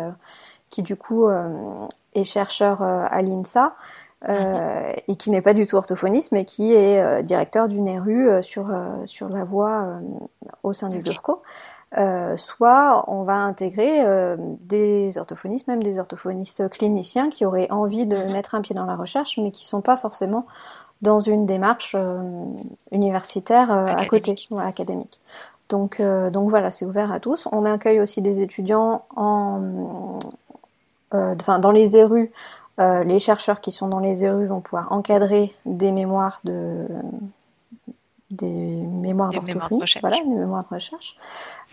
qui 0.69 0.81
du 0.81 0.95
coup 0.95 1.29
est 2.15 2.23
chercheur 2.23 2.81
à 2.81 3.21
l'INSA. 3.21 3.75
Euh, 4.27 4.93
et 5.07 5.15
qui 5.15 5.29
n'est 5.29 5.43
pas 5.43 5.53
du 5.53 5.67
tout 5.67 5.75
orthophoniste, 5.75 6.31
mais 6.31 6.43
qui 6.43 6.73
est 6.73 6.99
euh, 6.99 7.21
directeur 7.21 7.67
d'une 7.67 7.87
RU 7.99 8.27
euh, 8.27 8.41
sur, 8.41 8.67
sur 9.05 9.29
la 9.29 9.43
voie 9.43 9.99
au 10.63 10.73
sein 10.73 10.89
du 10.89 11.03
GURCO. 11.95 12.37
soit 12.37 13.05
on 13.07 13.23
va 13.23 13.35
intégrer 13.35 14.03
des 14.61 15.17
orthophonistes, 15.17 15.67
même 15.67 15.83
des 15.83 15.99
orthophonistes 15.99 16.69
cliniciens 16.69 17.29
qui 17.29 17.45
auraient 17.45 17.69
envie 17.71 18.05
de 18.05 18.17
mhm. 18.17 18.31
mettre 18.31 18.55
un 18.55 18.61
pied 18.61 18.75
dans 18.75 18.85
la 18.85 18.95
recherche, 18.95 19.37
mais 19.37 19.51
qui 19.51 19.67
sont 19.67 19.81
pas 19.81 19.97
forcément 19.97 20.45
dans 21.01 21.19
une 21.19 21.45
démarche 21.45 21.95
universitaire 22.91 23.71
à 23.71 24.05
côté, 24.05 24.35
académique. 24.59 25.19
Donc, 25.69 26.01
donc 26.01 26.49
voilà, 26.49 26.71
c'est 26.71 26.85
ouvert 26.85 27.11
à 27.11 27.19
tous. 27.19 27.47
On 27.51 27.65
accueille 27.65 27.99
aussi 28.01 28.21
des 28.21 28.41
étudiants 28.41 29.03
en, 29.15 30.19
enfin, 31.11 31.59
dans 31.59 31.71
les 31.71 31.97
ERU 31.97 32.31
euh, 32.79 33.03
les 33.03 33.19
chercheurs 33.19 33.59
qui 33.59 33.71
sont 33.71 33.87
dans 33.87 33.99
les 33.99 34.23
ERU 34.23 34.45
vont 34.45 34.61
pouvoir 34.61 34.91
encadrer 34.91 35.55
des 35.65 35.91
mémoires 35.91 36.39
de 36.43 36.87
des 38.29 38.47
mémoires 38.47 39.29
de 39.29 39.39
recherche. 39.75 40.01
Voilà, 40.01 40.17
des 40.17 40.25
mémoires 40.25 40.63
de 40.69 40.75
recherche. 40.75 41.15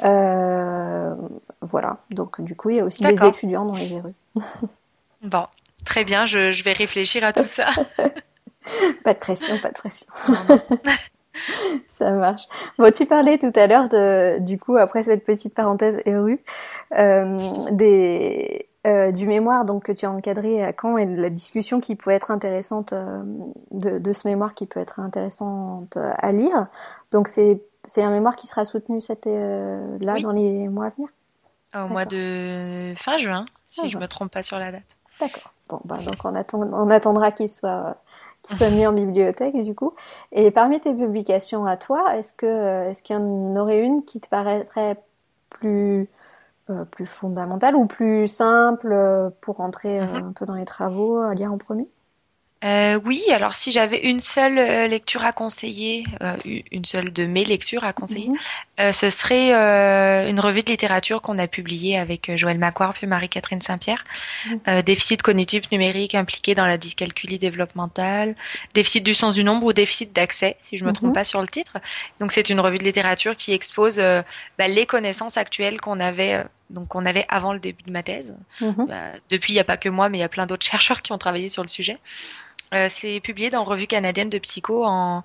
Euh, 0.04 1.14
voilà. 1.60 1.98
Donc 2.10 2.40
du 2.40 2.54
coup, 2.54 2.70
il 2.70 2.76
y 2.76 2.80
a 2.80 2.84
aussi 2.84 3.02
des 3.02 3.24
étudiants 3.24 3.64
dans 3.64 3.74
les 3.74 3.94
ERU. 3.94 4.14
bon, 5.22 5.46
très 5.84 6.04
bien. 6.04 6.26
Je, 6.26 6.52
je, 6.52 6.62
vais 6.64 6.72
réfléchir 6.72 7.24
à 7.24 7.32
tout 7.32 7.44
ça. 7.44 7.66
pas 9.04 9.14
de 9.14 9.18
pression, 9.18 9.58
pas 9.58 9.70
de 9.70 9.74
pression. 9.74 10.06
Ça 11.88 12.10
marche. 12.12 12.42
Bon, 12.78 12.92
tu 12.92 13.06
parlais 13.06 13.38
tout 13.38 13.52
à 13.56 13.66
l'heure 13.66 13.88
de, 13.88 14.38
du 14.40 14.58
coup, 14.58 14.76
après 14.76 15.02
cette 15.02 15.24
petite 15.24 15.54
parenthèse 15.54 16.00
ERU, 16.06 16.38
euh, 16.96 17.38
des 17.72 18.68
euh, 18.86 19.12
du 19.12 19.26
mémoire 19.26 19.64
donc 19.64 19.84
que 19.84 19.92
tu 19.92 20.04
as 20.04 20.10
encadré 20.10 20.62
à 20.62 20.74
Caen 20.78 20.98
et 20.98 21.06
de 21.06 21.14
la 21.14 21.30
discussion 21.30 21.80
qui 21.80 21.96
peut 21.96 22.10
être 22.10 22.30
intéressante 22.30 22.92
euh, 22.92 23.22
de, 23.70 24.12
ce 24.12 24.28
mémoire 24.28 24.54
qui 24.54 24.66
peut 24.66 24.78
être 24.78 25.00
intéressante 25.00 25.96
à 25.96 26.32
lire. 26.32 26.66
Donc 27.10 27.28
c'est 27.28 27.62
c'est 27.86 28.02
un 28.02 28.10
mémoire 28.10 28.36
qui 28.36 28.46
sera 28.46 28.66
soutenu 28.66 29.00
cette 29.00 29.26
euh, 29.26 29.96
là 30.00 30.20
dans 30.20 30.32
les 30.32 30.68
mois 30.68 30.86
à 30.86 30.90
venir? 30.90 31.08
Au 31.74 31.88
mois 31.88 32.04
de 32.04 32.92
fin 32.96 33.16
juin, 33.16 33.46
si 33.68 33.88
je 33.88 33.96
me 33.96 34.06
trompe 34.06 34.30
pas 34.30 34.42
sur 34.42 34.58
la 34.58 34.70
date. 34.70 34.82
D'accord. 35.18 35.50
Bon 35.70 35.80
bah 35.86 35.96
donc 36.04 36.16
on 36.24 36.34
attend 36.34 36.60
on 36.60 36.90
attendra 36.90 37.32
qu'il 37.32 37.48
soit 37.48 37.96
qu'il 38.42 38.58
soit 38.58 38.68
mis 38.68 38.86
en 38.86 38.92
bibliothèque 38.92 39.56
du 39.62 39.74
coup. 39.74 39.94
Et 40.30 40.50
parmi 40.50 40.78
tes 40.78 40.92
publications 40.92 41.64
à 41.64 41.78
toi, 41.78 42.18
est-ce 42.18 42.34
que 42.34 42.90
est-ce 42.90 43.02
qu'il 43.02 43.16
y 43.16 43.18
en 43.18 43.56
aurait 43.56 43.80
une 43.80 44.04
qui 44.04 44.20
te 44.20 44.28
paraîtrait 44.28 45.02
plus 45.48 46.06
euh, 46.70 46.84
plus 46.84 47.06
fondamentale 47.06 47.76
ou 47.76 47.86
plus 47.86 48.26
simple 48.28 48.90
euh, 48.92 49.30
pour 49.40 49.56
rentrer 49.56 50.00
euh, 50.00 50.06
mhm. 50.06 50.28
un 50.28 50.32
peu 50.32 50.46
dans 50.46 50.54
les 50.54 50.64
travaux 50.64 51.18
à 51.18 51.34
lire 51.34 51.52
en 51.52 51.58
premier? 51.58 51.88
Euh, 52.64 52.98
oui, 53.04 53.22
alors 53.30 53.54
si 53.54 53.72
j'avais 53.72 53.98
une 53.98 54.20
seule 54.20 54.58
euh, 54.58 54.86
lecture 54.88 55.22
à 55.22 55.32
conseiller, 55.32 56.04
euh, 56.22 56.36
une 56.72 56.84
seule 56.86 57.12
de 57.12 57.26
mes 57.26 57.44
lectures 57.44 57.84
à 57.84 57.92
conseiller, 57.92 58.30
mhm. 58.78 58.92
ce 58.92 59.10
serait 59.10 59.50
une 60.28 60.40
revue 60.40 60.62
de 60.62 60.70
littérature 60.70 61.20
qu'on 61.20 61.38
a 61.38 61.46
publiée 61.46 61.98
avec 61.98 62.34
Joël 62.36 62.58
Macquart 62.58 62.94
puis 62.94 63.06
Marie-Catherine 63.06 63.60
Saint-Pierre. 63.60 64.04
Mhm. 64.46 64.82
déficit 64.82 65.22
cognitif 65.22 65.70
numérique 65.70 66.14
impliqué 66.14 66.54
dans 66.54 66.66
la 66.66 66.78
dyscalculie 66.78 67.38
développementale, 67.38 68.34
déficit 68.72 69.04
du 69.04 69.14
sens 69.14 69.34
du 69.34 69.44
nombre 69.44 69.66
ou 69.66 69.72
déficit 69.72 70.14
d'accès, 70.14 70.56
si 70.62 70.78
je 70.78 70.84
me 70.84 70.92
trompe 70.92 71.08
mhm. 71.08 71.14
pas 71.14 71.24
sur 71.24 71.40
le 71.40 71.48
titre. 71.48 71.76
Donc 72.20 72.32
c'est 72.32 72.48
une 72.48 72.60
revue 72.60 72.78
de 72.78 72.84
littérature 72.84 73.36
qui 73.36 73.52
expose 73.52 73.98
bah, 73.98 74.68
les 74.68 74.86
connaissances 74.86 75.36
actuelles 75.36 75.80
qu'on 75.80 76.00
avait 76.00 76.44
donc 76.70 76.88
qu'on 76.88 77.04
avait 77.04 77.26
avant 77.28 77.52
le 77.52 77.60
début 77.60 77.82
de 77.84 77.90
ma 77.92 78.02
thèse. 78.02 78.34
Bah, 78.60 79.12
depuis, 79.30 79.52
il 79.52 79.56
n'y 79.56 79.60
a 79.60 79.64
pas 79.64 79.76
que 79.76 79.90
moi, 79.90 80.08
mais 80.08 80.18
il 80.18 80.20
y 80.22 80.24
a 80.24 80.28
plein 80.28 80.46
d'autres 80.46 80.66
chercheurs 80.66 81.02
qui 81.02 81.12
ont 81.12 81.18
travaillé 81.18 81.50
sur 81.50 81.62
le 81.62 81.68
sujet. 81.68 81.98
Euh, 82.74 82.88
c'est 82.90 83.20
publié 83.20 83.50
dans 83.50 83.64
Revue 83.64 83.86
canadienne 83.86 84.30
de 84.30 84.38
psycho 84.38 84.84
en, 84.84 85.22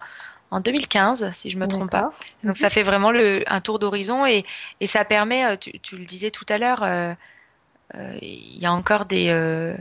en 0.52 0.60
2015, 0.60 1.32
si 1.32 1.50
je 1.50 1.58
me 1.58 1.68
trompe 1.68 1.90
pas. 1.90 2.12
Donc 2.44 2.58
ça 2.58 2.70
fait 2.70 2.84
vraiment 2.84 3.12
le, 3.12 3.44
un 3.52 3.62
tour 3.62 3.80
d'horizon 3.80 4.26
et, 4.26 4.46
et 4.80 4.88
ça 4.88 5.04
permet, 5.04 5.46
euh, 5.46 5.58
tu, 5.58 5.80
tu, 5.80 5.98
le 5.98 6.06
disais 6.06 6.32
tout 6.32 6.46
à 6.50 6.58
l'heure, 6.58 6.84
euh, 6.84 7.14
il 8.22 8.60
y 8.60 8.66
a 8.66 8.72
encore 8.72 9.06
des 9.06 9.76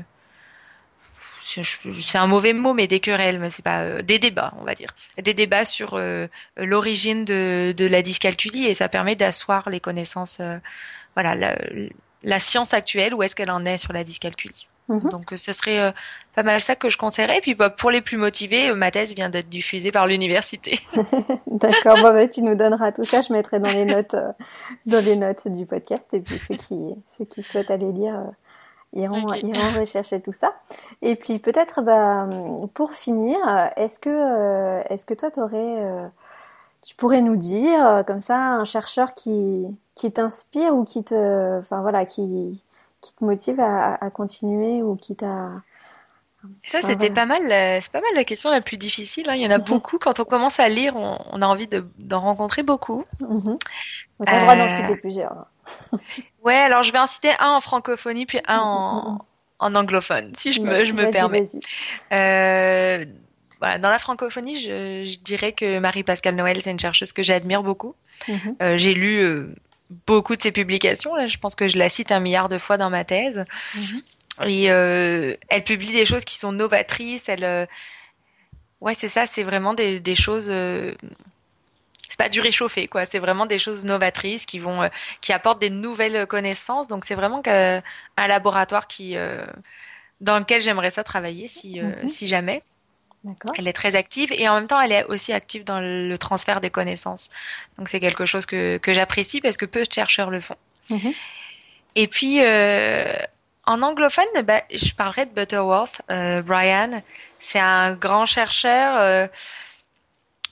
c'est 1.41 2.19
un 2.19 2.27
mauvais 2.27 2.53
mot, 2.53 2.75
mais 2.75 2.87
des 2.87 3.01
querelles, 3.01 3.39
mais 3.39 3.49
c'est 3.49 3.63
pas 3.63 4.03
des 4.03 4.19
débats, 4.19 4.53
on 4.61 4.65
va 4.65 4.75
dire, 4.75 4.95
des 5.17 5.33
débats 5.33 5.65
sur 5.65 5.99
l'origine 6.59 7.25
de, 7.25 7.73
de, 7.75 7.87
la 7.87 8.03
dyscalculie 8.03 8.67
et 8.67 8.75
ça 8.75 8.91
permet 8.91 9.17
d'asseoir 9.17 9.71
les 9.71 9.81
connaissances, 9.81 10.43
voilà, 11.15 11.35
la, 11.35 11.57
la, 12.23 12.41
science 12.41 12.75
actuelle, 12.75 13.15
où 13.15 13.23
est-ce 13.23 13.35
qu'elle 13.35 13.51
en 13.51 13.65
est 13.65 13.79
sur 13.79 13.95
la 13.95 14.05
dyscalculie. 14.05 14.69
Mhm. 14.89 15.11
Donc 15.11 15.33
ce 15.37 15.53
serait 15.53 15.79
euh, 15.79 15.93
pas 16.35 16.43
mal 16.43 16.61
ça 16.61 16.75
que 16.75 16.89
je 16.89 16.97
conseillerais. 16.97 17.39
Et 17.39 17.41
puis 17.41 17.55
bah, 17.55 17.71
pour 17.71 17.91
les 17.91 18.01
plus 18.01 18.17
motivés, 18.17 18.71
euh, 18.71 18.75
ma 18.75 18.91
thèse 18.91 19.15
vient 19.15 19.29
d'être 19.29 19.49
diffusée 19.49 19.93
par 19.93 20.07
l'université. 20.07 20.81
D'accord, 21.47 21.97
bon, 21.97 22.13
bah, 22.15 22.27
tu 22.29 22.43
nous 22.43 22.55
donneras 22.55 22.93
tout 22.93 23.05
ça. 23.05 23.21
Je 23.21 23.33
mettrai 23.33 23.61
dans 23.61 23.71
les 23.71 23.85
notes, 23.85 24.15
euh, 24.15 24.33
dans 24.87 25.05
les 25.05 25.17
notes 25.17 25.47
du 25.49 25.67
podcast. 25.67 26.13
Et 26.15 26.21
puis 26.21 26.39
ceux 26.39 26.57
qui, 26.57 26.79
ceux 27.07 27.25
qui 27.27 27.43
souhaitent 27.43 27.71
aller 27.71 27.93
lire 27.93 28.19
iront, 28.95 29.35
iront 29.35 29.79
rechercher 29.79 30.21
tout 30.23 30.33
ça. 30.33 30.55
Et 31.03 31.17
puis 31.17 31.39
peut-être 31.39 31.83
bah, 31.83 32.27
pour 32.73 32.93
finir, 32.93 33.39
est-ce 33.77 33.99
que, 33.99 34.83
est-ce 34.91 35.05
que 35.05 35.13
toi, 35.13 35.29
aurais, 35.37 36.11
tu 36.81 36.97
pourrais 36.97 37.21
nous 37.21 37.37
dire 37.37 38.05
comme 38.07 38.23
ça 38.23 38.39
un 38.39 38.65
chercheur 38.65 39.13
qui, 39.13 39.67
qui 39.95 40.11
t'inspire 40.11 40.75
ou 40.75 40.85
qui 40.85 41.05
te, 41.05 41.59
enfin 41.59 41.83
voilà, 41.83 42.07
qui 42.07 42.63
qui 43.01 43.15
te 43.15 43.25
motive 43.25 43.61
à, 43.61 43.95
à 43.95 44.11
continuer 44.11 44.83
ou 44.83 44.97
qui 44.97 45.17
t'a 45.17 45.51
ça, 46.67 46.81
c'était 46.83 47.11
pas 47.11 47.27
mal. 47.27 47.43
C'est 47.83 47.91
pas 47.91 48.01
mal 48.01 48.11
la 48.15 48.25
question 48.25 48.51
la 48.51 48.61
plus 48.61 48.77
difficile. 48.77 49.29
Hein. 49.29 49.35
Il 49.35 49.43
y 49.43 49.47
en 49.47 49.51
a 49.51 49.59
beaucoup. 49.59 49.99
Quand 49.99 50.21
on 50.21 50.25
commence 50.25 50.61
à 50.61 50.69
lire, 50.69 50.95
on, 50.97 51.19
on 51.33 51.43
a 51.43 51.47
envie 51.47 51.69
d'en 51.99 52.21
rencontrer 52.21 52.63
beaucoup. 52.63 53.05
Mm 53.21 53.57
On 54.21 54.25
a 54.25 54.35
le 54.35 54.41
droit 54.43 54.57
d'en 54.57 54.65
euh, 54.67 54.77
citer 54.77 54.97
plusieurs. 55.01 55.47
ouais, 56.45 56.57
alors 56.57 56.83
je 56.83 56.93
vais 56.93 56.99
en 56.99 57.07
citer 57.07 57.31
un 57.41 57.51
en 57.51 57.61
francophonie 57.61 58.25
puis 58.27 58.41
un 58.47 58.59
en, 58.59 59.19
en 59.59 59.75
anglophone, 59.75 60.33
si 60.37 60.53
je 60.53 60.61
me, 60.61 60.85
je 60.85 60.93
me 60.93 61.11
permets. 61.11 61.45
Euh, 62.13 63.05
voilà, 63.61 63.79
dans 63.79 63.91
la 63.91 63.99
francophonie, 63.99 64.61
je, 64.61 65.05
je 65.05 65.19
dirais 65.21 65.53
que 65.53 65.79
Marie-Pascale 65.79 66.37
Noël, 66.37 66.63
c'est 66.63 66.71
une 66.71 66.79
chercheuse 66.79 67.13
que 67.13 67.23
j'admire 67.23 67.63
beaucoup. 67.63 67.95
Euh, 68.63 68.77
J'ai 68.77 68.95
lu 68.95 69.19
euh, 69.19 69.49
beaucoup 70.07 70.37
de 70.37 70.43
ses 70.43 70.53
publications. 70.53 71.15
Là, 71.15 71.27
je 71.27 71.39
pense 71.39 71.55
que 71.55 71.69
je 71.69 71.79
la 71.79 71.89
cite 71.89 72.13
un 72.13 72.21
milliard 72.21 72.49
de 72.49 72.59
fois 72.59 72.77
dans 72.77 72.91
ma 72.91 73.05
thèse. 73.05 73.45
Mhm. 73.75 74.03
Et 74.47 74.71
euh, 74.71 75.35
elle 75.49 75.65
publie 75.65 75.93
des 75.93 76.07
choses 76.07 76.25
qui 76.25 76.39
sont 76.39 76.53
novatrices. 76.53 77.29
Elle, 77.29 77.45
euh, 77.45 77.67
ouais, 78.81 78.95
c'est 78.95 79.09
ça. 79.09 79.27
C'est 79.27 79.43
vraiment 79.43 79.75
des, 79.75 80.01
des 80.01 80.15
choses. 80.15 80.49
Euh, 80.49 80.95
c'est 82.09 82.19
pas 82.19 82.29
du 82.29 82.41
réchauffé, 82.41 82.89
quoi. 82.89 83.05
C'est 83.07 83.19
vraiment 83.19 83.47
des 83.47 83.59
choses 83.59 83.85
novatrices 83.85 84.47
qui 84.47 84.59
vont, 84.59 84.89
qui 85.21 85.33
apportent 85.33 85.61
des 85.61 85.71
nouvelles 85.71 86.27
connaissances. 86.27 86.89
Donc 86.89 87.05
c'est 87.05 87.15
vraiment 87.15 87.43
un 87.47 88.27
laboratoire 88.27 88.87
qui, 88.87 89.15
dans 90.21 90.39
lequel 90.39 90.61
j'aimerais 90.63 90.91
ça 90.91 91.05
travailler 91.05 91.49
si, 91.49 91.81
mhm. 91.81 92.09
si 92.09 92.27
jamais. 92.27 92.63
Elle 93.57 93.69
est 93.69 93.73
très 93.73 93.97
active 93.97 94.33
et 94.33 94.49
en 94.49 94.55
même 94.55 94.67
temps, 94.69 94.81
elle 94.81 94.93
est 94.93 95.05
aussi 95.05 95.33
active 95.33 95.65
dans 95.65 95.81
le 95.81 96.17
transfert 96.17 96.61
des 96.61 96.71
connaissances. 96.71 97.31
Donc 97.77 97.89
c'est 97.89 98.01
quelque 98.01 98.27
chose 98.27 98.47
que, 98.47 98.79
que 98.79 98.93
j'apprécie 98.93 99.41
parce 99.41 99.57
que 99.57 99.67
peu 99.67 99.83
de 99.83 99.93
chercheurs 99.93 100.31
le 100.31 100.41
font. 100.41 100.57
Mhm. 100.91 101.13
Et 101.97 102.07
puis, 102.07 102.39
euh, 102.43 103.19
en 103.69 103.83
anglophone, 103.83 104.25
bah, 104.45 104.63
je 104.73 104.95
parlerai 104.95 105.27
de 105.27 105.31
Butterworth. 105.31 106.01
Euh, 106.11 106.41
Brian, 106.43 107.03
c'est 107.39 107.59
un 107.59 107.93
grand 107.95 108.25
chercheur. 108.25 108.97
Euh, 108.97 109.27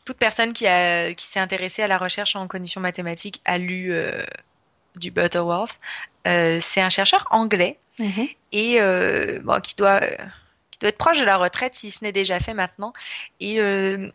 toute 0.05 0.19
personne 0.19 0.53
qui, 0.53 0.67
a, 0.67 1.15
qui 1.15 1.25
s'est 1.25 1.41
intéressée 1.41 1.83
à 1.83 1.87
la 1.87 1.99
recherche 1.99 2.37
en 2.37 2.47
conditions 2.47 2.81
mathématiques 2.81 3.41
a 3.45 3.59
lu 3.59 3.93
euh, 3.93 4.23
du 4.97 5.11
Butterworth. 5.11 5.79
C'est 6.25 6.81
un 6.81 6.91
chercheur 6.91 7.27
anglais 7.31 7.79
mhm. 8.01 8.27
et 8.51 8.81
bon, 9.43 9.61
qui 9.61 9.77
doit 9.77 10.01
il 10.77 10.81
doit 10.81 10.89
être 10.91 10.99
proche 10.99 11.19
de 11.19 11.25
la 11.25 11.37
retraite 11.37 11.75
si 11.75 11.91
ce 11.91 12.05
n'est 12.05 12.13
déjà 12.13 12.41
fait 12.41 12.55
maintenant. 12.55 12.93
Et 13.41 13.61
euh, 13.61 14.11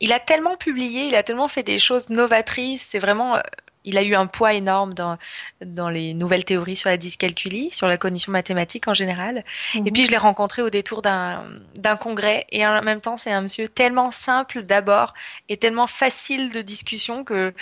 il 0.00 0.12
a 0.12 0.20
tellement 0.20 0.56
publié, 0.56 1.06
il 1.08 1.14
a 1.14 1.22
tellement 1.22 1.48
fait 1.48 1.62
des 1.62 1.78
choses 1.78 2.10
novatrices. 2.10 2.86
C'est 2.90 2.98
vraiment, 2.98 3.36
euh, 3.36 3.40
il 3.84 3.96
a 3.98 4.02
eu 4.02 4.14
un 4.16 4.26
poids 4.26 4.52
énorme 4.54 4.94
dans 4.94 5.16
dans 5.60 5.88
les 5.90 6.12
nouvelles 6.14 6.44
théories 6.44 6.76
sur 6.76 6.90
la 6.90 6.96
dyscalculie, 6.96 7.70
sur 7.72 7.86
la 7.86 7.96
cognition 7.96 8.32
mathématique 8.32 8.88
en 8.88 8.94
général. 8.94 9.44
Et 9.84 9.90
puis 9.92 10.04
je 10.04 10.10
l'ai 10.10 10.16
rencontré 10.16 10.60
au 10.62 10.70
détour 10.70 11.02
d'un 11.02 11.44
d'un 11.76 11.96
congrès 11.96 12.46
et 12.50 12.66
en 12.66 12.82
même 12.82 13.00
temps 13.00 13.16
c'est 13.16 13.30
un 13.32 13.42
monsieur 13.42 13.68
tellement 13.68 14.10
simple 14.10 14.62
d'abord 14.64 15.14
et 15.48 15.56
tellement 15.56 15.86
facile 15.86 16.50
de 16.50 16.62
discussion 16.62 17.24
que 17.24 17.54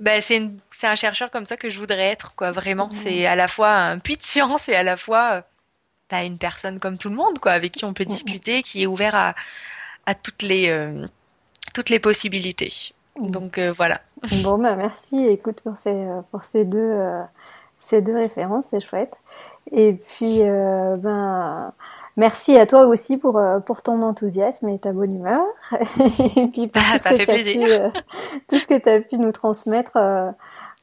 Ben, 0.00 0.20
c'est 0.20 0.50
c'est 0.72 0.86
un 0.88 0.96
chercheur 0.96 1.30
comme 1.30 1.46
ça 1.46 1.56
que 1.56 1.70
je 1.70 1.78
voudrais 1.78 2.10
être, 2.10 2.34
quoi. 2.34 2.50
Vraiment, 2.50 2.90
c'est 2.92 3.26
à 3.26 3.36
la 3.36 3.46
fois 3.46 3.70
un 3.70 3.98
puits 4.00 4.16
de 4.16 4.22
science 4.22 4.68
et 4.68 4.74
à 4.74 4.82
la 4.82 4.96
fois 4.96 5.44
une 6.20 6.38
personne 6.38 6.78
comme 6.78 6.98
tout 6.98 7.08
le 7.08 7.16
monde, 7.16 7.38
quoi, 7.38 7.52
avec 7.52 7.72
qui 7.72 7.84
on 7.84 7.94
peut 7.94 8.04
discuter, 8.04 8.62
qui 8.62 8.82
est 8.82 8.86
ouvert 8.86 9.14
à, 9.14 9.34
à 10.06 10.14
toutes 10.14 10.42
les 10.42 10.68
euh, 10.68 11.06
toutes 11.74 11.90
les 11.90 11.98
possibilités. 11.98 12.72
Donc 13.18 13.58
euh, 13.58 13.72
voilà. 13.72 14.00
Bon 14.42 14.58
bah 14.58 14.76
merci. 14.76 15.26
Écoute 15.26 15.60
pour 15.62 15.76
ces 15.76 15.90
euh, 15.90 16.20
pour 16.30 16.44
ces 16.44 16.64
deux 16.64 17.00
ces 17.80 18.00
deux 18.00 18.14
références, 18.14 18.66
c'est 18.70 18.80
chouette. 18.80 19.14
Et 19.70 19.92
puis 19.92 20.40
ben 20.40 21.72
merci 22.16 22.56
à 22.56 22.66
toi 22.66 22.86
aussi 22.86 23.16
pour 23.16 23.40
pour 23.66 23.82
ton 23.82 24.02
enthousiasme 24.02 24.68
et 24.68 24.78
ta 24.78 24.92
bonne 24.92 25.16
humeur. 25.16 25.44
et 26.36 26.46
puis 26.48 26.68
pour 26.68 26.82
bah, 26.82 26.88
tout, 26.92 26.98
ça 26.98 27.10
ce 27.10 27.16
fait 27.16 27.24
plaisir. 27.24 27.92
tout 28.48 28.58
ce 28.58 28.66
que 28.66 28.78
tu 28.78 28.88
as 28.88 29.00
pu 29.00 29.18
nous 29.18 29.32
transmettre. 29.32 29.96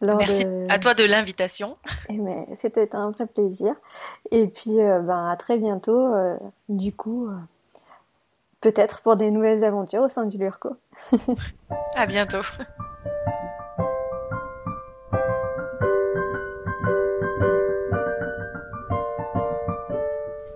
Merci 0.02 0.46
à 0.70 0.80
toi 0.80 0.94
de 0.94 1.04
l'invitation. 1.04 1.78
Eh, 2.10 2.56
c'était 2.56 2.96
un 2.96 3.12
vrai 3.12 3.28
plaisir. 3.28 3.76
Et 4.32 4.48
puis, 4.48 4.76
ben, 4.78 5.28
à 5.30 5.36
très 5.36 5.58
bientôt. 5.58 6.14
du 6.70 6.94
coup, 6.94 7.30
peut-être 8.62 9.02
pour 9.02 9.16
des 9.16 9.32
nouvelles 9.32 9.64
aventures 9.64 10.04
au 10.04 10.10
sein 10.10 10.26
du 10.26 10.38
Lurco. 10.38 10.70
à 11.96 12.06
bientôt. 12.06 12.42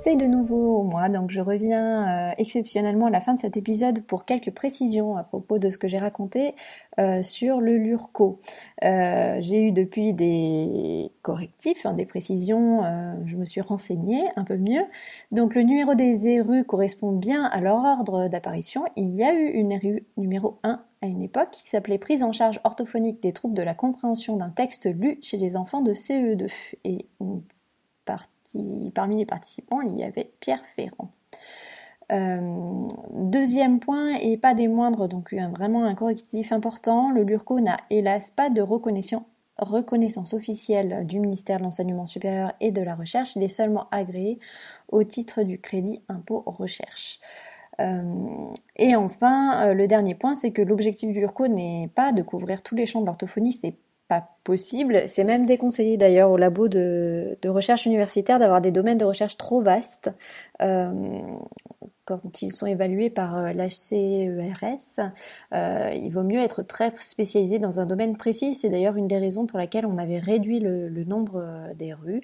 C'est 0.03 0.15
de 0.17 0.25
nouveau 0.25 0.62
moi, 0.83 1.09
donc 1.09 1.31
je 1.31 1.41
reviens 1.41 2.29
euh, 2.29 2.33
exceptionnellement 2.37 3.07
à 3.07 3.09
la 3.09 3.21
fin 3.21 3.33
de 3.33 3.39
cet 3.39 3.57
épisode 3.57 4.01
pour 4.03 4.25
quelques 4.25 4.51
précisions 4.51 5.17
à 5.17 5.23
propos 5.23 5.59
de 5.59 5.69
ce 5.69 5.77
que 5.77 5.87
j'ai 5.87 5.97
raconté 5.97 6.55
euh, 6.99 7.23
sur 7.23 7.59
le 7.59 7.77
Lurco. 7.77 8.39
Euh, 8.83 9.37
j'ai 9.41 9.61
eu 9.63 9.71
depuis 9.71 10.13
des 10.13 11.11
correctifs, 11.21 11.85
hein, 11.85 11.93
des 11.93 12.05
précisions, 12.05 12.81
je 13.25 13.35
me 13.35 13.45
suis 13.45 13.61
renseignée 13.61 14.23
un 14.35 14.43
peu 14.43 14.57
mieux. 14.57 14.83
Donc 15.31 15.55
le 15.55 15.61
numéro 15.61 15.95
des 15.95 16.27
érus 16.27 16.63
correspond 16.65 17.11
bien 17.11 17.45
à 17.45 17.61
leur 17.61 17.77
ordre 17.77 18.27
d'apparition. 18.27 18.85
Il 18.95 19.15
y 19.15 19.23
a 19.23 19.33
eu 19.33 19.47
une 19.47 19.71
érue 19.71 20.05
numéro 20.17 20.59
1 20.63 20.81
à 21.01 21.05
une 21.05 21.21
époque 21.21 21.51
qui 21.51 21.67
s'appelait 21.67 21.97
Prise 21.97 22.23
en 22.23 22.31
charge 22.31 22.59
orthophonique 22.63 23.21
des 23.21 23.33
troubles 23.33 23.55
de 23.55 23.61
la 23.61 23.73
compréhension 23.73 24.37
d'un 24.37 24.49
texte 24.49 24.85
lu 24.85 25.19
chez 25.21 25.37
les 25.37 25.55
enfants 25.55 25.81
de 25.81 25.93
CE2 25.93 26.49
et 26.85 27.07
parmi 28.93 29.17
les 29.17 29.25
participants, 29.25 29.81
il 29.81 29.97
y 29.97 30.03
avait 30.03 30.31
Pierre 30.39 30.65
Ferrand. 30.65 31.11
Euh, 32.11 32.87
deuxième 33.11 33.79
point, 33.79 34.15
et 34.15 34.37
pas 34.37 34.53
des 34.53 34.67
moindres, 34.67 35.07
donc 35.07 35.33
vraiment 35.33 35.85
un 35.85 35.95
correctif 35.95 36.51
important, 36.51 37.11
le 37.11 37.23
LURCO 37.23 37.59
n'a 37.59 37.77
hélas 37.89 38.29
pas 38.29 38.49
de 38.49 38.61
reconnaissance, 38.61 40.33
officielle 40.33 41.05
du 41.07 41.19
ministère 41.19 41.59
de 41.59 41.63
l'Enseignement 41.63 42.05
supérieur 42.05 42.53
et 42.59 42.71
de 42.71 42.81
la 42.81 42.95
Recherche, 42.95 43.35
il 43.35 43.43
est 43.43 43.47
seulement 43.47 43.87
agréé 43.91 44.39
au 44.89 45.03
titre 45.03 45.43
du 45.43 45.59
crédit 45.59 46.01
impôt 46.09 46.43
recherche. 46.45 47.19
Euh, 47.79 48.53
et 48.75 48.95
enfin, 48.95 49.69
euh, 49.69 49.73
le 49.73 49.87
dernier 49.87 50.13
point, 50.13 50.35
c'est 50.35 50.51
que 50.51 50.61
l'objectif 50.61 51.11
du 51.11 51.19
LURCO 51.19 51.47
n'est 51.47 51.89
pas 51.95 52.11
de 52.11 52.21
couvrir 52.21 52.61
tous 52.61 52.75
les 52.75 52.85
champs 52.85 53.01
de 53.01 53.05
l'orthophonie, 53.05 53.53
c'est 53.53 53.75
possible. 54.43 55.03
C'est 55.07 55.23
même 55.23 55.45
déconseillé 55.45 55.97
d'ailleurs 55.97 56.31
au 56.31 56.37
labo 56.37 56.67
de, 56.67 57.37
recherche 57.45 57.85
universitaire 57.85 58.39
d'avoir 58.39 58.61
des 58.61 58.71
domaines 58.71 58.97
de 58.97 59.05
recherche 59.05 59.37
trop 59.37 59.61
vastes. 59.61 60.11
Euh, 60.61 61.21
quand 62.05 62.41
ils 62.41 62.51
sont 62.51 62.65
évalués 62.65 63.09
par 63.09 63.37
euh, 63.37 63.53
l'HCERS, 63.53 65.11
euh, 65.53 65.91
il 65.93 66.09
vaut 66.09 66.23
mieux 66.23 66.39
être 66.39 66.61
très 66.63 66.93
spécialisé 66.99 67.59
dans 67.59 67.79
un 67.79 67.85
domaine 67.85 68.17
précis. 68.17 68.55
C'est 68.55 68.69
d'ailleurs 68.69 68.97
une 68.97 69.07
des 69.07 69.17
raisons 69.17 69.45
pour 69.45 69.57
laquelle 69.57 69.85
on 69.85 69.97
avait 69.97 70.19
réduit 70.19 70.59
le, 70.59 70.89
nombre 71.05 71.41
euh, 71.43 71.73
des 71.73 71.93
rues. 71.93 72.21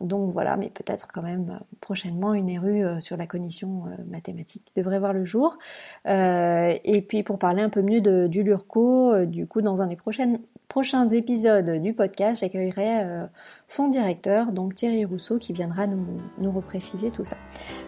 donc 0.00 0.32
voilà, 0.32 0.56
mais 0.56 0.70
peut-être 0.70 1.08
quand 1.12 1.22
même 1.22 1.60
prochainement 1.80 2.34
une 2.34 2.48
érue 2.48 2.84
sur 3.00 3.16
la 3.16 3.26
cognition 3.26 3.84
mathématique 4.06 4.72
devrait 4.74 4.98
voir 4.98 5.12
le 5.12 5.24
jour. 5.24 5.58
et 6.06 7.04
puis 7.06 7.22
pour 7.22 7.38
parler 7.38 7.62
un 7.62 7.68
peu 7.68 7.82
mieux 7.82 8.00
de, 8.00 8.26
du 8.26 8.42
LURCO, 8.42 9.26
du 9.26 9.46
coup 9.46 9.60
dans 9.60 9.82
un 9.82 9.86
des 9.86 9.96
prochaines 9.96 10.40
prochains 10.68 11.08
épisodes 11.08 11.80
du 11.80 11.94
podcast, 11.94 12.40
j'accueillerai 12.40 13.02
euh, 13.02 13.26
son 13.66 13.88
directeur, 13.88 14.52
donc 14.52 14.74
Thierry 14.74 15.04
Rousseau, 15.04 15.38
qui 15.38 15.52
viendra 15.52 15.86
nous, 15.86 16.20
nous 16.38 16.52
repréciser 16.52 17.10
tout 17.10 17.24
ça. 17.24 17.36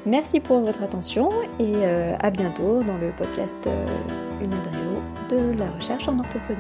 Merci 0.07 0.41
pour 0.41 0.61
votre 0.61 0.83
attention 0.83 1.31
et 1.59 1.73
euh, 1.77 2.17
à 2.19 2.31
bientôt 2.31 2.83
dans 2.83 2.99
le 2.99 3.13
podcast 3.17 3.67
euh, 3.67 3.87
Une 4.41 4.51
de 5.31 5.59
la 5.59 5.71
recherche 5.71 6.09
en 6.09 6.19
orthophonie. 6.19 6.59